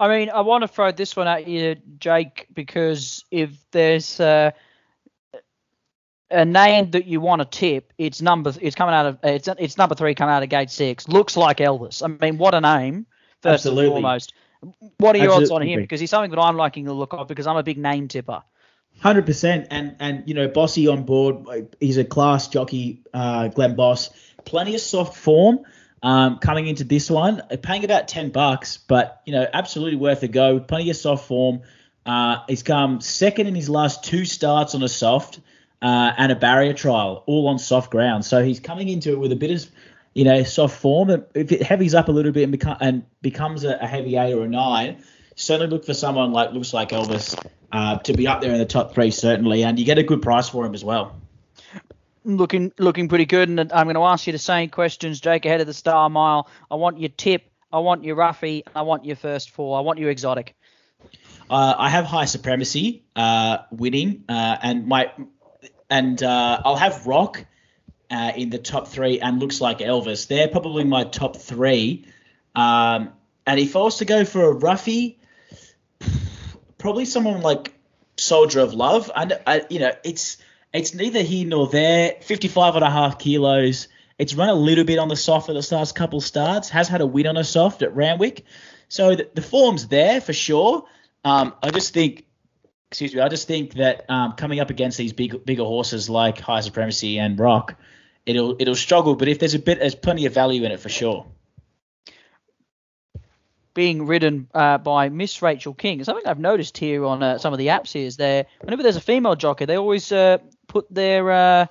I 0.00 0.08
mean, 0.08 0.30
I 0.30 0.40
want 0.40 0.62
to 0.62 0.68
throw 0.68 0.92
this 0.92 1.14
one 1.14 1.28
at 1.28 1.46
you, 1.46 1.76
Jake, 1.98 2.46
because 2.54 3.22
if 3.30 3.50
there's 3.70 4.18
uh, 4.18 4.52
a 6.30 6.44
name 6.46 6.90
that 6.92 7.04
you 7.04 7.20
want 7.20 7.42
to 7.42 7.44
tip, 7.44 7.92
it's 7.98 8.22
number 8.22 8.54
it's 8.62 8.74
coming 8.74 8.94
out 8.94 9.04
of 9.04 9.18
it's 9.22 9.46
it's 9.58 9.76
number 9.76 9.94
three 9.94 10.14
coming 10.14 10.34
out 10.34 10.42
of 10.42 10.48
gate 10.48 10.70
six. 10.70 11.06
Looks 11.06 11.36
like 11.36 11.58
Elvis. 11.58 12.02
I 12.02 12.06
mean, 12.06 12.38
what 12.38 12.54
a 12.54 12.62
name! 12.62 13.04
First 13.42 13.66
Absolutely. 13.66 13.84
and 13.84 13.92
foremost. 13.92 14.32
What 14.98 15.16
are 15.16 15.18
your 15.18 15.28
Absolutely. 15.28 15.44
odds 15.44 15.50
on 15.50 15.62
him? 15.62 15.80
Because 15.80 16.00
he's 16.00 16.10
something 16.10 16.30
that 16.30 16.40
I'm 16.40 16.56
liking 16.56 16.84
the 16.84 16.92
look 16.92 17.12
of 17.12 17.28
because 17.28 17.46
I'm 17.46 17.56
a 17.56 17.62
big 17.62 17.78
name 17.78 18.08
tipper. 18.08 18.42
Hundred 19.00 19.26
percent, 19.26 19.66
and 19.70 19.96
and 19.98 20.22
you 20.26 20.34
know 20.34 20.48
Bossy 20.48 20.88
on 20.88 21.02
board. 21.02 21.74
He's 21.80 21.96
a 21.96 22.04
class 22.04 22.48
jockey, 22.48 23.02
uh, 23.12 23.48
Glenn 23.48 23.74
Boss. 23.74 24.10
Plenty 24.44 24.74
of 24.74 24.80
soft 24.80 25.16
form 25.16 25.60
um, 26.02 26.38
coming 26.38 26.68
into 26.68 26.84
this 26.84 27.10
one. 27.10 27.42
Paying 27.62 27.84
about 27.84 28.08
ten 28.08 28.30
bucks, 28.30 28.76
but 28.76 29.20
you 29.26 29.32
know 29.32 29.46
absolutely 29.52 29.96
worth 29.96 30.22
a 30.22 30.28
go. 30.28 30.60
Plenty 30.60 30.90
of 30.90 30.96
soft 30.96 31.26
form. 31.26 31.62
Uh, 32.06 32.38
he's 32.48 32.62
come 32.62 33.00
second 33.00 33.46
in 33.46 33.54
his 33.54 33.68
last 33.68 34.04
two 34.04 34.24
starts 34.24 34.74
on 34.74 34.82
a 34.82 34.88
soft 34.88 35.40
uh, 35.82 36.12
and 36.16 36.30
a 36.30 36.36
barrier 36.36 36.72
trial, 36.72 37.24
all 37.26 37.48
on 37.48 37.58
soft 37.58 37.90
ground. 37.90 38.24
So 38.24 38.42
he's 38.42 38.60
coming 38.60 38.88
into 38.88 39.12
it 39.12 39.18
with 39.18 39.32
a 39.32 39.36
bit 39.36 39.50
of 39.50 39.70
you 40.14 40.24
know 40.24 40.42
soft 40.42 40.76
form. 40.76 41.10
If 41.34 41.52
it 41.52 41.62
heavies 41.62 41.94
up 41.94 42.08
a 42.08 42.12
little 42.12 42.32
bit 42.32 42.44
and, 42.44 42.58
beco- 42.58 42.78
and 42.80 43.04
becomes 43.20 43.64
a, 43.64 43.76
a 43.80 43.86
heavy 43.86 44.16
eight 44.16 44.32
or 44.32 44.44
a 44.44 44.48
nine, 44.48 45.04
certainly 45.34 45.70
look 45.70 45.84
for 45.84 45.94
someone 45.94 46.32
like 46.32 46.52
looks 46.52 46.72
like 46.72 46.90
Elvis 46.90 47.38
uh, 47.72 47.98
to 47.98 48.14
be 48.14 48.26
up 48.26 48.40
there 48.40 48.52
in 48.52 48.58
the 48.58 48.64
top 48.64 48.94
three 48.94 49.10
certainly, 49.10 49.64
and 49.64 49.78
you 49.78 49.84
get 49.84 49.98
a 49.98 50.02
good 50.02 50.22
price 50.22 50.48
for 50.48 50.64
him 50.64 50.74
as 50.74 50.84
well. 50.84 51.20
Looking 52.24 52.72
looking 52.78 53.08
pretty 53.08 53.26
good, 53.26 53.50
and 53.50 53.60
I'm 53.72 53.84
going 53.84 53.96
to 53.96 54.04
ask 54.04 54.26
you 54.26 54.32
the 54.32 54.38
same 54.38 54.70
questions, 54.70 55.20
Jake, 55.20 55.44
ahead 55.44 55.60
of 55.60 55.66
the 55.66 55.74
Star 55.74 56.08
Mile. 56.08 56.48
I 56.70 56.76
want 56.76 56.98
your 56.98 57.10
tip, 57.10 57.50
I 57.70 57.80
want 57.80 58.02
your 58.02 58.16
Ruffy, 58.16 58.62
I 58.74 58.82
want 58.82 59.04
your 59.04 59.16
first 59.16 59.50
four, 59.50 59.76
I 59.76 59.82
want 59.82 59.98
your 59.98 60.08
exotic. 60.08 60.54
Uh, 61.50 61.74
I 61.76 61.90
have 61.90 62.06
high 62.06 62.24
supremacy 62.24 63.04
uh, 63.14 63.58
winning, 63.70 64.24
uh, 64.28 64.56
and 64.62 64.86
my 64.86 65.12
and 65.90 66.22
uh, 66.22 66.62
I'll 66.64 66.76
have 66.76 67.06
Rock 67.06 67.44
uh, 68.14 68.32
in 68.36 68.50
the 68.50 68.58
top 68.58 68.86
three, 68.86 69.18
and 69.18 69.40
looks 69.40 69.60
like 69.60 69.80
Elvis. 69.80 70.28
They're 70.28 70.46
probably 70.46 70.84
my 70.84 71.02
top 71.02 71.36
three. 71.36 72.06
Um, 72.54 73.10
and 73.44 73.58
if 73.58 73.74
I 73.74 73.80
was 73.80 73.98
to 73.98 74.04
go 74.04 74.24
for 74.24 74.44
a 74.44 74.52
roughie, 74.52 75.18
probably 76.78 77.06
someone 77.06 77.42
like 77.42 77.74
Soldier 78.16 78.60
of 78.60 78.72
Love. 78.72 79.10
And 79.14 79.38
I, 79.46 79.62
you 79.68 79.80
know, 79.80 79.92
it's 80.04 80.38
it's 80.72 80.94
neither 80.94 81.22
here 81.22 81.46
nor 81.46 81.68
there. 81.68 82.14
55 82.20 82.76
and 82.76 82.84
a 82.84 82.90
half 82.90 83.18
kilos. 83.18 83.88
It's 84.16 84.34
run 84.34 84.48
a 84.48 84.54
little 84.54 84.84
bit 84.84 84.98
on 84.98 85.08
the 85.08 85.16
soft 85.16 85.48
at 85.48 85.54
the 85.54 85.74
last 85.74 85.96
couple 85.96 86.20
starts. 86.20 86.68
Has 86.68 86.86
had 86.88 87.00
a 87.00 87.06
win 87.06 87.26
on 87.26 87.36
a 87.36 87.44
soft 87.44 87.82
at 87.82 87.96
Randwick. 87.96 88.44
So 88.88 89.16
the, 89.16 89.28
the 89.34 89.42
form's 89.42 89.88
there 89.88 90.20
for 90.20 90.32
sure. 90.32 90.84
Um, 91.24 91.54
I 91.62 91.70
just 91.70 91.92
think, 91.92 92.26
excuse 92.90 93.12
me, 93.12 93.20
I 93.20 93.28
just 93.28 93.48
think 93.48 93.74
that 93.74 94.08
um, 94.08 94.34
coming 94.34 94.60
up 94.60 94.70
against 94.70 94.98
these 94.98 95.12
big, 95.12 95.44
bigger 95.44 95.64
horses 95.64 96.08
like 96.08 96.38
High 96.38 96.60
Supremacy 96.60 97.18
and 97.18 97.36
Rock, 97.38 97.76
it'll 98.26 98.56
it'll 98.58 98.74
struggle. 98.74 99.16
But 99.16 99.28
if 99.28 99.38
there's 99.38 99.54
a 99.54 99.58
bit, 99.58 99.78
there's 99.78 99.94
plenty 99.94 100.26
of 100.26 100.34
value 100.34 100.64
in 100.64 100.72
it 100.72 100.80
for 100.80 100.88
sure. 100.88 101.26
Being 103.74 104.06
ridden 104.06 104.48
uh, 104.54 104.78
by 104.78 105.08
Miss 105.08 105.42
Rachel 105.42 105.74
King. 105.74 106.02
Something 106.04 106.26
I've 106.26 106.38
noticed 106.38 106.78
here 106.78 107.04
on 107.04 107.22
uh, 107.22 107.38
some 107.38 107.52
of 107.52 107.58
the 107.58 107.68
apps 107.68 107.92
here 107.92 108.06
is 108.06 108.16
there 108.16 108.46
whenever 108.60 108.82
there's 108.82 108.96
a 108.96 109.00
female 109.00 109.34
jockey, 109.34 109.64
they 109.64 109.76
always 109.76 110.12
uh, 110.12 110.38
put 110.68 110.86
their 110.92 111.30
uh, 111.30 111.66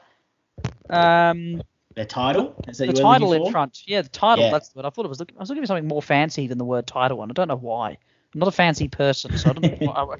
um, 0.90 1.62
their 1.96 2.06
title. 2.06 2.56
the 2.68 2.94
title 2.94 3.34
in 3.34 3.52
front. 3.52 3.84
Yeah, 3.86 4.02
the 4.02 4.10
title. 4.10 4.46
Yeah. 4.46 4.52
That's 4.52 4.76
what 4.76 4.86
I 4.86 4.90
thought 4.90 5.06
it 5.06 5.10
was. 5.10 5.20
Looking, 5.20 5.38
I 5.38 5.42
was 5.42 5.50
looking 5.50 5.64
for 5.64 5.68
something 5.68 5.88
more 5.88 6.02
fancy 6.02 6.48
than 6.48 6.58
the 6.58 6.66
word 6.66 6.88
title, 6.88 7.22
and 7.22 7.32
I 7.32 7.34
don't 7.34 7.48
know 7.48 7.56
why. 7.56 7.98
I'm 8.34 8.40
not 8.40 8.48
a 8.48 8.52
fancy 8.52 8.88
person, 8.88 9.38
so 9.38 9.52
I 9.52 9.54
don't 9.54 9.82
know. 9.82 10.16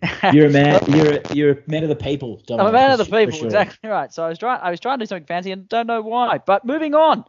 you're 0.32 0.46
a 0.46 0.50
man. 0.50 0.80
You're 0.88 1.14
a, 1.14 1.34
you're 1.34 1.52
a 1.52 1.58
man 1.66 1.82
of 1.82 1.90
the 1.90 1.96
people. 1.96 2.40
I'm 2.50 2.60
a 2.60 2.72
man 2.72 2.92
of 2.92 2.98
the 2.98 3.04
people. 3.04 3.32
Sure. 3.32 3.46
Exactly 3.46 3.90
right. 3.90 4.12
So 4.12 4.24
I 4.24 4.28
was 4.28 4.38
trying. 4.38 4.60
I 4.62 4.70
was 4.70 4.80
trying 4.80 4.98
to 4.98 5.04
do 5.04 5.08
something 5.08 5.26
fancy, 5.26 5.52
and 5.52 5.68
don't 5.68 5.86
know 5.86 6.00
why. 6.00 6.38
But 6.38 6.64
moving 6.64 6.94
on, 6.94 7.24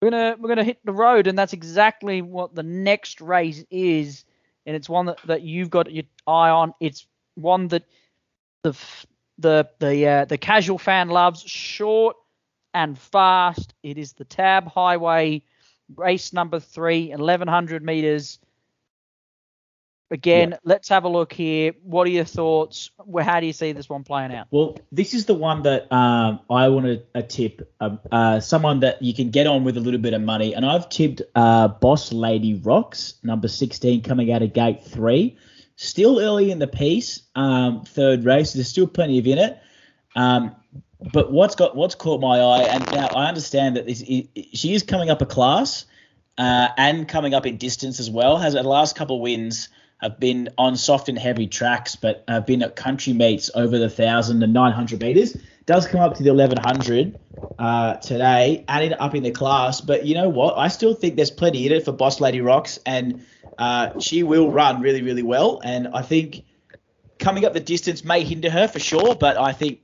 we're 0.00 0.10
gonna 0.10 0.36
we're 0.38 0.48
gonna 0.48 0.64
hit 0.64 0.78
the 0.84 0.92
road, 0.92 1.26
and 1.26 1.38
that's 1.38 1.52
exactly 1.52 2.22
what 2.22 2.54
the 2.54 2.62
next 2.62 3.20
race 3.20 3.64
is, 3.70 4.24
and 4.64 4.74
it's 4.74 4.88
one 4.88 5.06
that, 5.06 5.18
that 5.26 5.42
you've 5.42 5.70
got 5.70 5.92
your 5.92 6.04
eye 6.26 6.48
on. 6.48 6.72
It's 6.80 7.06
one 7.34 7.68
that 7.68 7.84
the 8.62 8.74
the 9.38 9.68
the 9.78 10.06
uh, 10.06 10.24
the 10.24 10.38
casual 10.38 10.78
fan 10.78 11.08
loves. 11.10 11.42
Short 11.42 12.16
and 12.72 12.98
fast. 12.98 13.74
It 13.82 13.98
is 13.98 14.14
the 14.14 14.24
Tab 14.24 14.68
Highway 14.68 15.42
race 15.94 16.32
number 16.32 16.60
three, 16.60 17.08
1100 17.08 17.82
meters. 17.82 18.38
Again, 20.10 20.50
yeah. 20.50 20.58
let's 20.62 20.88
have 20.88 21.02
a 21.02 21.08
look 21.08 21.32
here. 21.32 21.72
What 21.82 22.06
are 22.06 22.10
your 22.10 22.24
thoughts? 22.24 22.90
How 23.20 23.40
do 23.40 23.46
you 23.46 23.52
see 23.52 23.72
this 23.72 23.88
one 23.88 24.04
playing 24.04 24.32
out? 24.32 24.46
Well, 24.52 24.78
this 24.92 25.14
is 25.14 25.26
the 25.26 25.34
one 25.34 25.62
that 25.64 25.92
um, 25.92 26.40
I 26.48 26.68
want 26.68 26.86
to 26.86 27.02
a 27.14 27.24
tip. 27.24 27.72
Um, 27.80 27.98
uh, 28.12 28.38
someone 28.38 28.80
that 28.80 29.02
you 29.02 29.12
can 29.12 29.30
get 29.30 29.48
on 29.48 29.64
with 29.64 29.76
a 29.76 29.80
little 29.80 29.98
bit 29.98 30.14
of 30.14 30.22
money, 30.22 30.54
and 30.54 30.64
I've 30.64 30.88
tipped 30.88 31.22
uh, 31.34 31.66
Boss 31.66 32.12
Lady 32.12 32.54
Rocks, 32.54 33.14
number 33.24 33.48
16, 33.48 34.02
coming 34.02 34.30
out 34.30 34.42
of 34.42 34.52
gate 34.52 34.84
three. 34.84 35.38
Still 35.74 36.20
early 36.20 36.52
in 36.52 36.60
the 36.60 36.68
piece, 36.68 37.22
um, 37.34 37.82
third 37.84 38.24
race. 38.24 38.52
There's 38.52 38.68
still 38.68 38.86
plenty 38.86 39.18
of 39.18 39.26
in 39.26 39.38
it. 39.38 39.58
Um, 40.14 40.54
but 41.12 41.32
what's 41.32 41.56
got 41.56 41.74
what's 41.74 41.96
caught 41.96 42.20
my 42.20 42.38
eye, 42.38 42.62
and 42.62 42.86
now 42.92 43.08
I 43.08 43.26
understand 43.26 43.76
that 43.76 43.86
this 43.86 43.98
she 43.98 44.72
is 44.72 44.84
coming 44.84 45.10
up 45.10 45.20
a 45.20 45.26
class 45.26 45.84
uh, 46.38 46.68
and 46.78 47.08
coming 47.08 47.34
up 47.34 47.44
in 47.44 47.56
distance 47.56 47.98
as 47.98 48.08
well. 48.08 48.38
Has 48.38 48.54
the 48.54 48.62
last 48.62 48.96
couple 48.96 49.16
of 49.16 49.22
wins 49.22 49.68
have 49.98 50.20
been 50.20 50.50
on 50.58 50.76
soft 50.76 51.08
and 51.08 51.18
heavy 51.18 51.46
tracks, 51.46 51.96
but 51.96 52.24
have 52.28 52.46
been 52.46 52.62
at 52.62 52.76
country 52.76 53.12
meets 53.12 53.50
over 53.54 53.78
the 53.78 53.90
thousand 53.90 54.42
and 54.42 54.52
nine 54.52 54.72
hundred 54.72 55.00
meters. 55.00 55.36
Does 55.64 55.86
come 55.86 56.00
up 56.00 56.16
to 56.16 56.22
the 56.22 56.30
eleven 56.30 56.58
hundred 56.58 57.18
uh, 57.58 57.94
today, 57.96 58.64
adding 58.68 58.92
up 58.94 59.14
in 59.14 59.22
the 59.22 59.30
class. 59.30 59.80
But 59.80 60.06
you 60.06 60.14
know 60.14 60.28
what? 60.28 60.56
I 60.56 60.68
still 60.68 60.94
think 60.94 61.16
there's 61.16 61.30
plenty 61.30 61.66
in 61.66 61.72
it 61.72 61.84
for 61.84 61.92
Boss 61.92 62.20
Lady 62.20 62.40
Rocks, 62.40 62.78
and 62.84 63.24
uh, 63.58 63.98
she 63.98 64.22
will 64.22 64.50
run 64.50 64.80
really, 64.80 65.02
really 65.02 65.22
well. 65.22 65.60
And 65.64 65.88
I 65.88 66.02
think 66.02 66.44
coming 67.18 67.44
up 67.44 67.52
the 67.52 67.60
distance 67.60 68.04
may 68.04 68.22
hinder 68.22 68.50
her 68.50 68.68
for 68.68 68.78
sure, 68.78 69.14
but 69.14 69.36
I 69.36 69.52
think 69.52 69.80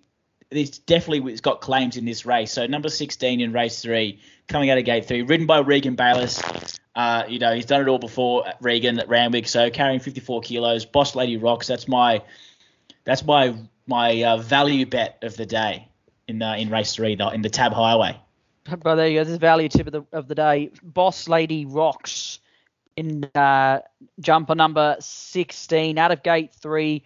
it's 0.51 0.79
definitely 0.79 1.33
it's 1.33 1.41
got 1.41 1.61
claims 1.61 1.97
in 1.97 2.05
this 2.05 2.27
race. 2.27 2.53
So 2.53 2.67
number 2.67 2.89
16 2.89 3.41
in 3.41 3.53
race 3.53 3.81
three, 3.81 4.21
coming 4.49 4.71
out 4.71 4.79
of 4.79 4.85
gate 4.85 5.07
three, 5.07 5.23
ridden 5.23 5.47
by 5.47 5.61
Regan 5.61 5.95
Bayliss. 5.95 6.43
Uh, 6.95 7.25
you 7.29 7.39
know, 7.39 7.55
he's 7.55 7.67
done 7.67 7.81
it 7.81 7.89
all 7.89 7.99
before 7.99 8.45
Regan 8.61 8.99
at 8.99 9.09
Randwick, 9.09 9.49
so 9.49 9.71
carrying 9.71 10.01
54 10.01 10.43
kilos. 10.43 10.85
Boss 10.85 11.15
Lady 11.15 11.37
Rocks. 11.37 11.67
That's 11.67 11.89
my 11.89 12.23
that's 13.05 13.25
my 13.25 13.55
my 13.87 14.23
uh, 14.23 14.37
value 14.37 14.87
bet 14.87 15.19
of 15.23 15.37
the 15.37 15.47
day 15.47 15.89
in 16.29 16.39
the, 16.39 16.57
in 16.57 16.71
race 16.71 16.95
three 16.95 17.13
in 17.13 17.43
the 17.43 17.51
Tab 17.51 17.73
Highway. 17.73 18.19
But 18.83 18.95
there 18.95 19.09
you 19.09 19.19
go. 19.19 19.25
This 19.25 19.33
is 19.33 19.39
value 19.39 19.69
tip 19.69 19.89
of 19.89 19.93
the 19.93 20.05
of 20.13 20.29
the 20.29 20.37
day. 20.37 20.71
Boss 20.85 21.27
Lady 21.29 21.67
Rocks 21.67 22.39
in 22.97 23.25
uh, 23.35 23.81
jumper 24.21 24.55
number 24.55 24.97
16 25.01 25.99
out 25.99 26.13
of 26.13 26.23
gate 26.23 26.53
three 26.55 27.03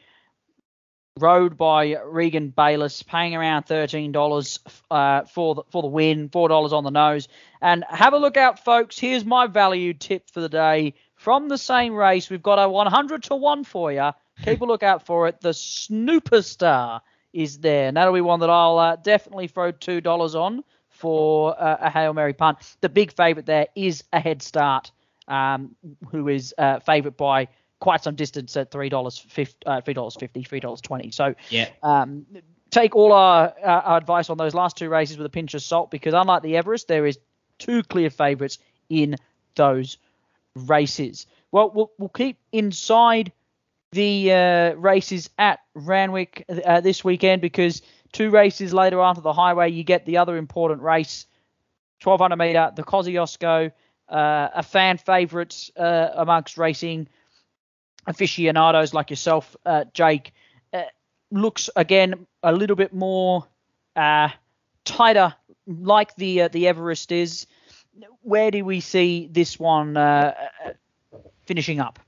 rode 1.18 1.56
by 1.56 1.96
Regan 2.04 2.50
Bayliss, 2.50 3.02
paying 3.02 3.34
around 3.34 3.64
thirteen 3.64 4.12
dollars 4.12 4.60
uh, 4.90 5.22
for 5.24 5.54
the 5.54 5.62
for 5.70 5.82
the 5.82 5.88
win, 5.88 6.28
four 6.28 6.48
dollars 6.48 6.72
on 6.72 6.84
the 6.84 6.90
nose. 6.90 7.28
And 7.60 7.84
have 7.88 8.12
a 8.12 8.18
look 8.18 8.36
out, 8.36 8.64
folks. 8.64 8.98
Here's 8.98 9.24
my 9.24 9.46
value 9.46 9.94
tip 9.94 10.30
for 10.30 10.40
the 10.40 10.48
day 10.48 10.94
from 11.14 11.48
the 11.48 11.58
same 11.58 11.94
race. 11.94 12.28
We've 12.28 12.42
got 12.42 12.58
a 12.58 12.68
100 12.68 13.24
to 13.24 13.36
one 13.36 13.64
for 13.64 13.90
you. 13.90 14.10
Keep 14.44 14.60
a 14.60 14.64
look 14.66 14.82
out 14.82 15.06
for 15.06 15.28
it. 15.28 15.40
The 15.40 15.54
Snooper 15.54 16.42
Star 16.42 17.00
is 17.32 17.58
there, 17.58 17.88
and 17.88 17.96
that'll 17.96 18.14
be 18.14 18.20
one 18.20 18.40
that 18.40 18.50
I'll 18.50 18.78
uh, 18.78 18.96
definitely 18.96 19.48
throw 19.48 19.70
two 19.72 20.00
dollars 20.00 20.34
on 20.34 20.62
for 20.90 21.60
uh, 21.60 21.78
a 21.80 21.90
hail 21.90 22.12
mary 22.12 22.34
punt. 22.34 22.58
The 22.80 22.88
big 22.88 23.12
favourite 23.12 23.46
there 23.46 23.68
is 23.74 24.04
a 24.12 24.20
head 24.20 24.42
start, 24.42 24.90
um, 25.28 25.74
who 26.10 26.28
is 26.28 26.54
uh, 26.58 26.80
favourite 26.80 27.16
by 27.16 27.48
quite 27.80 28.02
some 28.02 28.14
distance 28.14 28.56
at 28.56 28.70
three 28.70 28.88
dollars 28.88 29.24
uh, 29.66 29.80
three 29.80 29.94
dollars 29.94 30.16
fifty, 30.18 30.42
three 30.42 30.60
dollars 30.60 30.80
twenty. 30.80 31.10
So 31.10 31.34
yeah, 31.50 31.68
um, 31.82 32.26
take 32.70 32.96
all 32.96 33.12
our, 33.12 33.52
our, 33.62 33.96
advice 33.96 34.30
on 34.30 34.38
those 34.38 34.54
last 34.54 34.76
two 34.76 34.88
races 34.88 35.16
with 35.16 35.26
a 35.26 35.30
pinch 35.30 35.54
of 35.54 35.62
salt 35.62 35.90
because 35.90 36.14
unlike 36.14 36.42
the 36.42 36.56
Everest, 36.56 36.88
there 36.88 37.06
is 37.06 37.18
two 37.58 37.82
clear 37.82 38.10
favourites 38.10 38.58
in 38.88 39.16
those 39.54 39.98
races. 40.54 41.26
Well, 41.52 41.70
we'll, 41.74 41.90
we'll 41.98 42.08
keep 42.08 42.38
inside 42.52 43.32
the 43.92 44.32
uh, 44.32 44.74
races 44.74 45.30
at 45.38 45.60
Randwick 45.74 46.44
uh, 46.48 46.80
this 46.80 47.04
weekend 47.04 47.40
because 47.40 47.82
two 48.12 48.30
races 48.30 48.74
later 48.74 49.00
after 49.00 49.20
the 49.20 49.32
highway, 49.32 49.70
you 49.70 49.84
get 49.84 50.04
the 50.06 50.18
other 50.18 50.36
important 50.36 50.82
race, 50.82 51.26
1200 52.02 52.36
metre, 52.36 52.72
the 52.74 52.82
Kosciuszko, 52.82 53.72
uh, 54.08 54.48
a 54.54 54.62
fan 54.62 54.98
favourite 54.98 55.70
uh, 55.76 56.10
amongst 56.14 56.58
racing 56.58 57.08
aficionados 58.06 58.94
like 58.94 59.10
yourself, 59.10 59.56
uh, 59.66 59.84
Jake, 59.92 60.32
uh, 60.72 60.82
looks 61.30 61.70
again 61.76 62.26
a 62.42 62.52
little 62.52 62.76
bit 62.76 62.92
more 62.92 63.46
uh, 63.94 64.28
tighter, 64.84 65.34
like 65.66 66.14
the 66.16 66.42
uh, 66.42 66.48
the 66.48 66.68
Everest 66.68 67.12
is. 67.12 67.46
Where 68.22 68.50
do 68.50 68.64
we 68.64 68.80
see 68.80 69.28
this 69.30 69.58
one 69.58 69.96
uh, 69.96 70.34
uh, 70.64 70.70
finishing 71.46 71.80
up? 71.80 71.98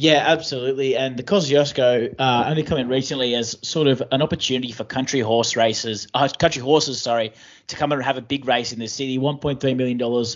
Yeah, 0.00 0.22
absolutely. 0.24 0.96
And 0.96 1.16
the 1.16 1.24
Kosciuszko 1.24 2.14
uh, 2.20 2.44
only 2.46 2.62
come 2.62 2.78
in 2.78 2.86
recently 2.86 3.34
as 3.34 3.58
sort 3.62 3.88
of 3.88 4.00
an 4.12 4.22
opportunity 4.22 4.70
for 4.70 4.84
country 4.84 5.18
horse 5.18 5.56
races, 5.56 6.06
uh, 6.14 6.28
country 6.38 6.62
horses, 6.62 7.02
sorry, 7.02 7.32
to 7.66 7.74
come 7.74 7.90
and 7.90 8.00
have 8.04 8.16
a 8.16 8.22
big 8.22 8.46
race 8.46 8.72
in 8.72 8.78
the 8.78 8.86
city. 8.86 9.18
$1.3 9.18 9.76
million 9.76 10.26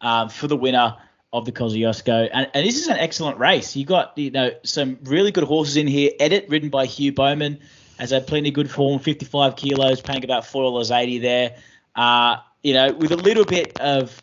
um, 0.00 0.28
for 0.28 0.48
the 0.48 0.56
winner 0.56 0.96
of 1.32 1.44
the 1.44 1.52
Kosciuszko. 1.52 2.28
And, 2.32 2.50
and 2.52 2.66
this 2.66 2.78
is 2.78 2.88
an 2.88 2.98
excellent 2.98 3.38
race. 3.38 3.74
You 3.74 3.84
got 3.84 4.16
you 4.16 4.30
know 4.30 4.50
some 4.64 4.98
really 5.04 5.30
good 5.30 5.44
horses 5.44 5.76
in 5.76 5.86
here. 5.86 6.10
Edit, 6.20 6.46
ridden 6.48 6.68
by 6.68 6.86
Hugh 6.86 7.12
Bowman, 7.12 7.58
has 7.98 8.10
had 8.10 8.26
plenty 8.26 8.48
of 8.48 8.54
good 8.54 8.70
form, 8.70 8.98
55 8.98 9.56
kilos, 9.56 10.00
paying 10.00 10.24
about 10.24 10.46
four 10.46 10.62
dollars 10.62 10.90
eighty 10.90 11.18
there. 11.18 11.56
Uh, 11.94 12.36
you 12.62 12.74
know, 12.74 12.92
with 12.92 13.12
a 13.12 13.16
little 13.16 13.44
bit 13.44 13.78
of 13.80 14.20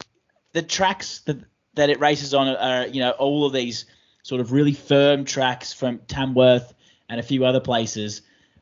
the 0.53 0.61
tracks 0.61 1.19
that 1.21 1.37
that 1.75 1.89
it 1.89 1.99
races 1.99 2.33
on 2.33 2.47
are 2.47 2.87
you 2.87 2.99
know 2.99 3.11
all 3.11 3.45
of 3.45 3.53
these 3.53 3.85
sort 4.23 4.41
of 4.41 4.51
really 4.51 4.73
firm 4.73 5.25
tracks 5.25 5.73
from 5.73 5.99
Tamworth 6.07 6.73
and 7.09 7.19
a 7.19 7.23
few 7.23 7.45
other 7.45 7.59
places. 7.59 8.21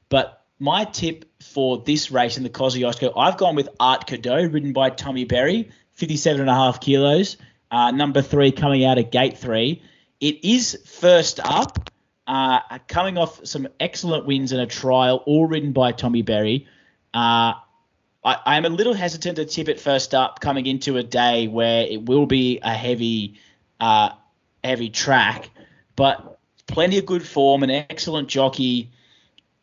But 0.10 0.46
my 0.60 0.86
tip 0.86 1.26
for 1.42 1.80
this 1.80 2.12
race 2.12 2.38
in 2.38 2.44
the 2.44 2.50
Kosciuszko, 2.50 3.12
I've 3.18 3.38
gone 3.38 3.56
with 3.56 3.70
Art 3.80 4.08
Cadeau, 4.08 4.46
ridden 4.46 4.72
by 4.72 4.90
Tommy 4.90 5.26
Berry, 5.26 5.70
57 5.94 6.40
and 6.40 6.50
a 6.50 6.54
half 6.54 6.80
kilos 6.80 7.38
uh, 7.72 7.92
number 7.92 8.22
three 8.22 8.52
coming 8.52 8.86
out 8.86 8.98
of 8.98 9.12
gate 9.12 9.38
three. 9.38 9.82
It 10.20 10.44
is 10.44 10.82
first 10.86 11.40
up, 11.40 11.92
uh, 12.26 12.60
coming 12.88 13.18
off 13.18 13.46
some 13.46 13.68
excellent 13.80 14.26
wins 14.26 14.52
in 14.52 14.60
a 14.60 14.68
trial, 14.68 15.24
all 15.26 15.46
ridden 15.46 15.74
by 15.74 15.92
Tommy 15.92 16.22
Berry. 16.22 16.68
Uh, 17.14 17.54
I, 18.24 18.58
am 18.58 18.66
a 18.66 18.70
little 18.70 18.94
hesitant 18.94 19.38
to 19.38 19.46
tip 19.46 19.70
it 19.70 19.80
first 19.80 20.14
up, 20.14 20.42
coming 20.42 20.66
into 20.66 20.98
a 20.98 21.04
day 21.04 21.48
where 21.48 21.84
it 21.84 22.06
will 22.06 22.26
be 22.26 22.60
a 22.62 22.74
heavy, 22.74 23.40
uh, 23.80 24.10
heavy 24.64 24.90
track. 24.90 25.50
But 25.96 26.38
plenty 26.68 26.98
of 26.98 27.06
good 27.06 27.26
form, 27.26 27.64
an 27.64 27.72
excellent 27.72 28.28
jockey. 28.28 28.92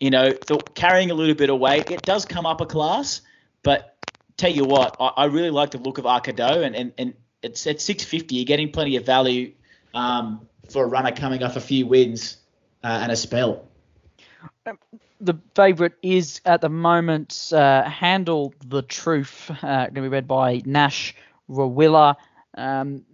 You 0.00 0.10
know, 0.10 0.32
carrying 0.74 1.10
a 1.10 1.14
little 1.14 1.34
bit 1.34 1.50
of 1.50 1.58
weight. 1.58 1.90
It 1.90 2.02
does 2.02 2.24
come 2.24 2.46
up 2.46 2.60
a 2.60 2.66
class, 2.66 3.22
but 3.62 3.96
tell 4.36 4.50
you 4.50 4.64
what, 4.64 4.96
I, 4.98 5.06
I 5.08 5.24
really 5.26 5.50
like 5.50 5.70
the 5.70 5.78
look 5.78 5.98
of 5.98 6.06
Art 6.06 6.24
Cadeau, 6.24 6.62
and, 6.62 6.74
and, 6.74 6.92
and 6.98 7.14
it's 7.44 7.66
at 7.66 7.80
650. 7.80 8.34
You're 8.34 8.44
getting 8.44 8.70
plenty 8.70 8.96
of 8.96 9.04
value 9.04 9.52
um, 9.92 10.48
for 10.70 10.84
a 10.84 10.86
runner 10.86 11.12
coming 11.12 11.42
off 11.42 11.56
a 11.56 11.60
few 11.60 11.86
wins 11.86 12.38
uh, 12.82 13.00
and 13.02 13.12
a 13.12 13.16
spell. 13.16 13.68
The 15.20 15.38
favourite 15.54 15.92
is 16.02 16.40
at 16.44 16.60
the 16.60 16.68
moment 16.68 17.50
uh, 17.52 17.82
Handle 17.84 18.54
the 18.66 18.82
Truth, 18.82 19.50
uh, 19.62 19.86
going 19.86 19.94
to 19.94 20.00
be 20.02 20.08
read 20.08 20.26
by 20.26 20.62
Nash 20.64 21.14
Rawiller. 21.48 22.16
Um, 22.56 23.04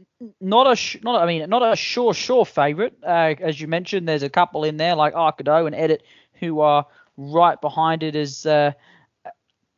not 0.41 0.71
a, 0.71 0.77
sh- 0.77 0.99
not 1.03 1.23
I 1.23 1.27
mean, 1.27 1.49
not 1.49 1.63
a 1.63 1.77
sure, 1.77 2.15
sure 2.15 2.45
favourite. 2.45 2.95
Uh, 3.03 3.35
as 3.41 3.61
you 3.61 3.67
mentioned, 3.67 4.09
there's 4.09 4.23
a 4.23 4.31
couple 4.31 4.65
in 4.65 4.77
there 4.77 4.95
like 4.95 5.15
Art 5.15 5.39
Cadeau 5.39 5.67
and 5.67 5.75
Edit 5.75 6.03
who 6.35 6.61
are 6.61 6.87
right 7.17 7.61
behind 7.61 8.03
it 8.03 8.17
as 8.17 8.47
uh, 8.47 8.73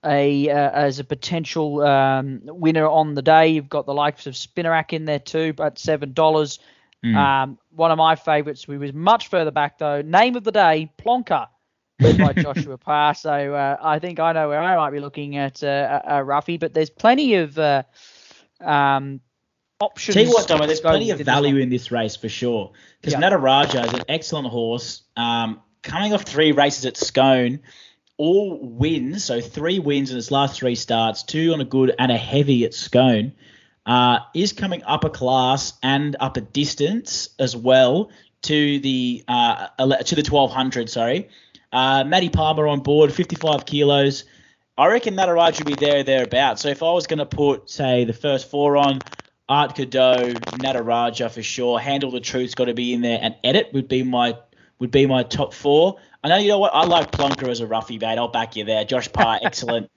a 0.04 0.48
uh, 0.48 0.70
as 0.70 0.98
a 0.98 1.04
potential 1.04 1.80
um, 1.82 2.42
winner 2.44 2.86
on 2.86 3.14
the 3.14 3.22
day. 3.22 3.48
You've 3.48 3.68
got 3.68 3.86
the 3.86 3.94
likes 3.94 4.26
of 4.26 4.34
Spinnerack 4.34 4.92
in 4.92 5.04
there 5.04 5.18
too, 5.18 5.52
but 5.52 5.78
seven 5.78 6.12
dollars. 6.12 6.58
Mm. 7.04 7.16
Um, 7.16 7.58
one 7.70 7.90
of 7.90 7.98
my 7.98 8.14
favourites. 8.14 8.68
We 8.68 8.78
was 8.78 8.92
much 8.92 9.28
further 9.28 9.50
back 9.50 9.78
though. 9.78 10.02
Name 10.02 10.36
of 10.36 10.44
the 10.44 10.52
day, 10.52 10.92
Plonker, 10.98 11.48
led 12.00 12.18
by 12.18 12.32
Joshua 12.42 12.78
Parr. 12.78 13.14
So 13.14 13.54
uh, 13.54 13.76
I 13.80 13.98
think 13.98 14.20
I 14.20 14.32
know 14.32 14.48
where 14.48 14.62
I 14.62 14.76
might 14.76 14.90
be 14.90 15.00
looking 15.00 15.36
at 15.36 15.62
uh, 15.64 16.00
a, 16.04 16.20
a 16.20 16.24
Ruffy, 16.24 16.58
but 16.58 16.74
there's 16.74 16.90
plenty 16.90 17.34
of 17.34 17.58
uh, 17.58 17.82
um, 18.60 19.20
options. 19.80 20.14
Tell 20.14 20.24
you 20.24 20.30
what, 20.30 20.48
Domo, 20.48 20.66
there's 20.66 20.80
plenty 20.80 21.10
of 21.10 21.20
value 21.20 21.56
in 21.56 21.68
this 21.68 21.90
race 21.90 22.16
for 22.16 22.28
sure. 22.28 22.72
Because. 23.00 23.20
Nataraja 23.20 23.86
is 23.86 23.92
an 23.92 24.04
excellent 24.08 24.48
horse. 24.48 25.02
Um, 25.16 25.60
coming 25.82 26.14
off 26.14 26.22
three 26.22 26.52
races 26.52 26.86
at 26.86 26.96
Scone, 26.96 27.60
all 28.22 28.56
wins, 28.62 29.24
so 29.24 29.40
three 29.40 29.80
wins 29.80 30.10
in 30.10 30.14
his 30.14 30.30
last 30.30 30.60
three 30.60 30.76
starts, 30.76 31.24
two 31.24 31.52
on 31.52 31.60
a 31.60 31.64
good 31.64 31.92
and 31.98 32.12
a 32.12 32.16
heavy 32.16 32.64
at 32.64 32.72
Scone, 32.72 33.32
uh, 33.84 34.20
is 34.32 34.52
coming 34.52 34.80
up 34.84 35.02
a 35.02 35.10
class 35.10 35.72
and 35.82 36.14
up 36.20 36.36
a 36.36 36.40
distance 36.40 37.30
as 37.40 37.56
well 37.56 38.10
to 38.42 38.78
the 38.78 39.24
uh, 39.26 39.66
to 39.76 40.14
the 40.14 40.22
1200. 40.22 40.88
Sorry, 40.88 41.30
uh, 41.72 42.04
Matty 42.04 42.28
Palmer 42.28 42.68
on 42.68 42.84
board, 42.84 43.12
55 43.12 43.66
kilos. 43.66 44.22
I 44.78 44.86
reckon 44.86 45.16
that 45.16 45.24
ride 45.24 45.56
should 45.56 45.66
be 45.66 45.74
there 45.74 46.04
thereabouts. 46.04 46.62
So 46.62 46.68
if 46.68 46.84
I 46.84 46.92
was 46.92 47.08
going 47.08 47.18
to 47.18 47.26
put, 47.26 47.68
say, 47.68 48.04
the 48.04 48.12
first 48.12 48.48
four 48.48 48.76
on, 48.76 49.02
Art 49.48 49.74
Cadeau, 49.74 50.38
Nataraja 50.54 51.28
for 51.28 51.42
sure, 51.42 51.80
Handle 51.80 52.12
the 52.12 52.20
Truth's 52.20 52.54
got 52.54 52.66
to 52.66 52.74
be 52.74 52.92
in 52.92 53.00
there, 53.00 53.18
and 53.20 53.34
Edit 53.42 53.70
would 53.72 53.88
be 53.88 54.04
my 54.04 54.36
would 54.82 54.90
be 54.90 55.06
my 55.06 55.22
top 55.22 55.54
four. 55.54 55.98
I 56.24 56.28
know 56.28 56.38
you 56.38 56.48
know 56.48 56.58
what 56.58 56.74
I 56.74 56.84
like 56.84 57.12
Plonker 57.12 57.48
as 57.48 57.60
a 57.60 57.68
roughie, 57.68 58.00
mate. 58.00 58.18
I'll 58.18 58.26
back 58.26 58.56
you 58.56 58.64
there. 58.64 58.84
Josh 58.84 59.10
Parr, 59.12 59.38
excellent. 59.42 59.92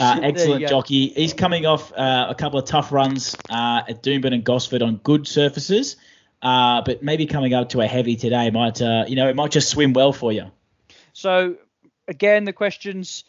Uh, 0.00 0.18
excellent 0.22 0.66
jockey. 0.66 1.08
He's 1.08 1.34
coming 1.34 1.66
off 1.66 1.92
uh, 1.92 2.28
a 2.30 2.34
couple 2.34 2.58
of 2.58 2.64
tough 2.64 2.90
runs 2.90 3.36
uh, 3.50 3.82
at 3.86 4.02
Doomben 4.02 4.32
and 4.32 4.42
Gosford 4.42 4.80
on 4.80 4.96
good 4.96 5.28
surfaces, 5.28 5.96
uh, 6.40 6.80
but 6.86 7.02
maybe 7.02 7.26
coming 7.26 7.52
up 7.52 7.68
to 7.68 7.82
a 7.82 7.86
heavy 7.86 8.16
today 8.16 8.50
might, 8.50 8.80
uh, 8.80 9.04
you 9.06 9.14
know, 9.14 9.28
it 9.28 9.36
might 9.36 9.50
just 9.50 9.68
swim 9.68 9.92
well 9.92 10.14
for 10.14 10.32
you. 10.32 10.50
So 11.12 11.56
again, 12.08 12.44
the 12.44 12.54
questions 12.54 13.24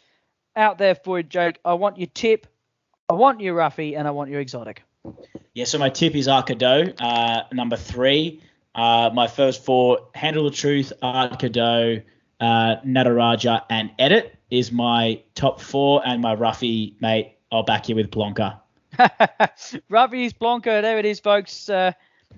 out 0.56 0.78
there 0.78 0.94
for 0.94 1.18
you, 1.18 1.24
Jake. 1.24 1.58
I 1.62 1.74
want 1.74 1.98
your 1.98 2.08
tip, 2.14 2.46
I 3.10 3.12
want 3.12 3.42
your 3.42 3.52
roughie, 3.52 3.96
and 3.96 4.08
I 4.08 4.12
want 4.12 4.30
your 4.30 4.40
exotic. 4.40 4.82
Yeah. 5.52 5.66
So 5.66 5.76
my 5.76 5.90
tip 5.90 6.14
is 6.14 6.26
Art 6.26 6.46
Cadeau, 6.46 6.84
uh, 6.98 7.42
number 7.52 7.76
three. 7.76 8.40
My 8.76 9.26
first 9.26 9.64
four: 9.64 10.08
Handle 10.14 10.44
the 10.44 10.50
Truth, 10.50 10.92
Art 11.02 11.38
Cadeau, 11.38 12.02
Nataraja, 12.40 13.62
and 13.70 13.90
Edit 13.98 14.36
is 14.50 14.70
my 14.70 15.22
top 15.34 15.60
four, 15.60 16.02
and 16.04 16.22
my 16.22 16.34
roughie, 16.34 16.96
mate, 17.00 17.36
I'll 17.50 17.62
back 17.62 17.88
you 17.88 17.94
with 17.96 18.10
Plonker. 18.10 18.60
Ruffy's 19.88 20.32
Plonker. 20.32 20.82
there 20.82 20.98
it 20.98 21.04
is, 21.04 21.20
folks. 21.20 21.68
Uh, 21.68 21.92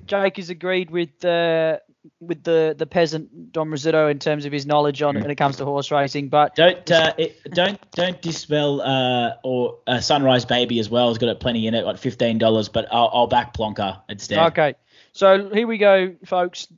Jake 0.07 0.37
has 0.37 0.51
agreed 0.51 0.91
with 0.91 1.25
uh, 1.25 1.79
with 2.21 2.43
the, 2.43 2.75
the 2.77 2.87
peasant 2.87 3.53
Don 3.53 3.69
Rossitto 3.69 4.11
in 4.11 4.19
terms 4.19 4.45
of 4.45 4.53
his 4.53 4.67
knowledge 4.67 5.03
on 5.03 5.15
when 5.17 5.31
it 5.31 5.37
comes 5.37 5.57
to 5.57 5.65
horse 5.65 5.91
racing, 5.91 6.29
but 6.29 6.55
don't 6.55 6.91
uh, 6.91 7.15
it, 7.19 7.39
don't 7.53 7.79
don't 7.93 8.21
dispel 8.23 8.81
uh, 8.81 9.35
or 9.45 9.79
uh, 9.87 10.01
Sunrise 10.01 10.45
Baby 10.45 10.79
as 10.79 10.89
well 10.89 11.09
has 11.09 11.19
got 11.19 11.39
plenty 11.41 11.67
in 11.67 11.75
it, 11.75 11.85
like 11.85 11.99
fifteen 11.99 12.39
dollars, 12.39 12.69
but 12.69 12.87
I'll, 12.91 13.11
I'll 13.13 13.27
back 13.27 13.55
Plonker 13.55 14.01
instead. 14.09 14.39
Okay, 14.53 14.75
so 15.19 15.51
here 15.53 15.67
we 15.67 15.79
go, 15.79 16.15
folks. 16.27 16.69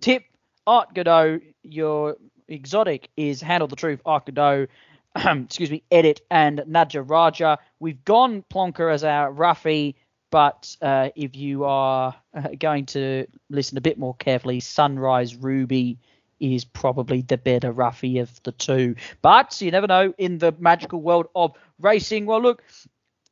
Tip 0.00 0.24
Art 0.66 0.96
Cadeau, 0.96 1.38
your 1.62 2.16
exotic 2.48 3.08
is 3.16 3.40
Handle 3.40 3.68
the 3.68 3.76
Truth, 3.76 4.00
Art 4.04 4.26
Arcado, 4.26 4.66
excuse 5.44 5.70
me, 5.70 5.84
Edit, 5.92 6.20
and 6.28 6.58
Nataraja. 6.66 7.58
We've 7.78 8.04
gone 8.04 8.42
Plonker 8.52 8.92
as 8.92 9.04
our 9.04 9.30
roughie, 9.30 9.94
but 10.32 10.76
uh, 10.82 11.10
if 11.14 11.36
you 11.36 11.62
are 11.66 12.16
uh, 12.34 12.48
going 12.58 12.86
to 12.86 13.28
listen 13.48 13.78
a 13.78 13.80
bit 13.80 13.96
more 13.96 14.16
carefully, 14.16 14.58
Sunrise 14.58 15.36
Ruby 15.36 15.96
is 16.40 16.64
probably 16.64 17.22
the 17.22 17.38
better 17.38 17.70
roughie 17.70 18.18
of 18.18 18.42
the 18.42 18.50
two. 18.50 18.96
But 19.22 19.60
you 19.60 19.70
never 19.70 19.86
know 19.86 20.12
in 20.18 20.38
the 20.38 20.52
magical 20.58 21.00
world 21.00 21.28
of 21.36 21.52
racing. 21.78 22.26
Well, 22.26 22.42
look, 22.42 22.64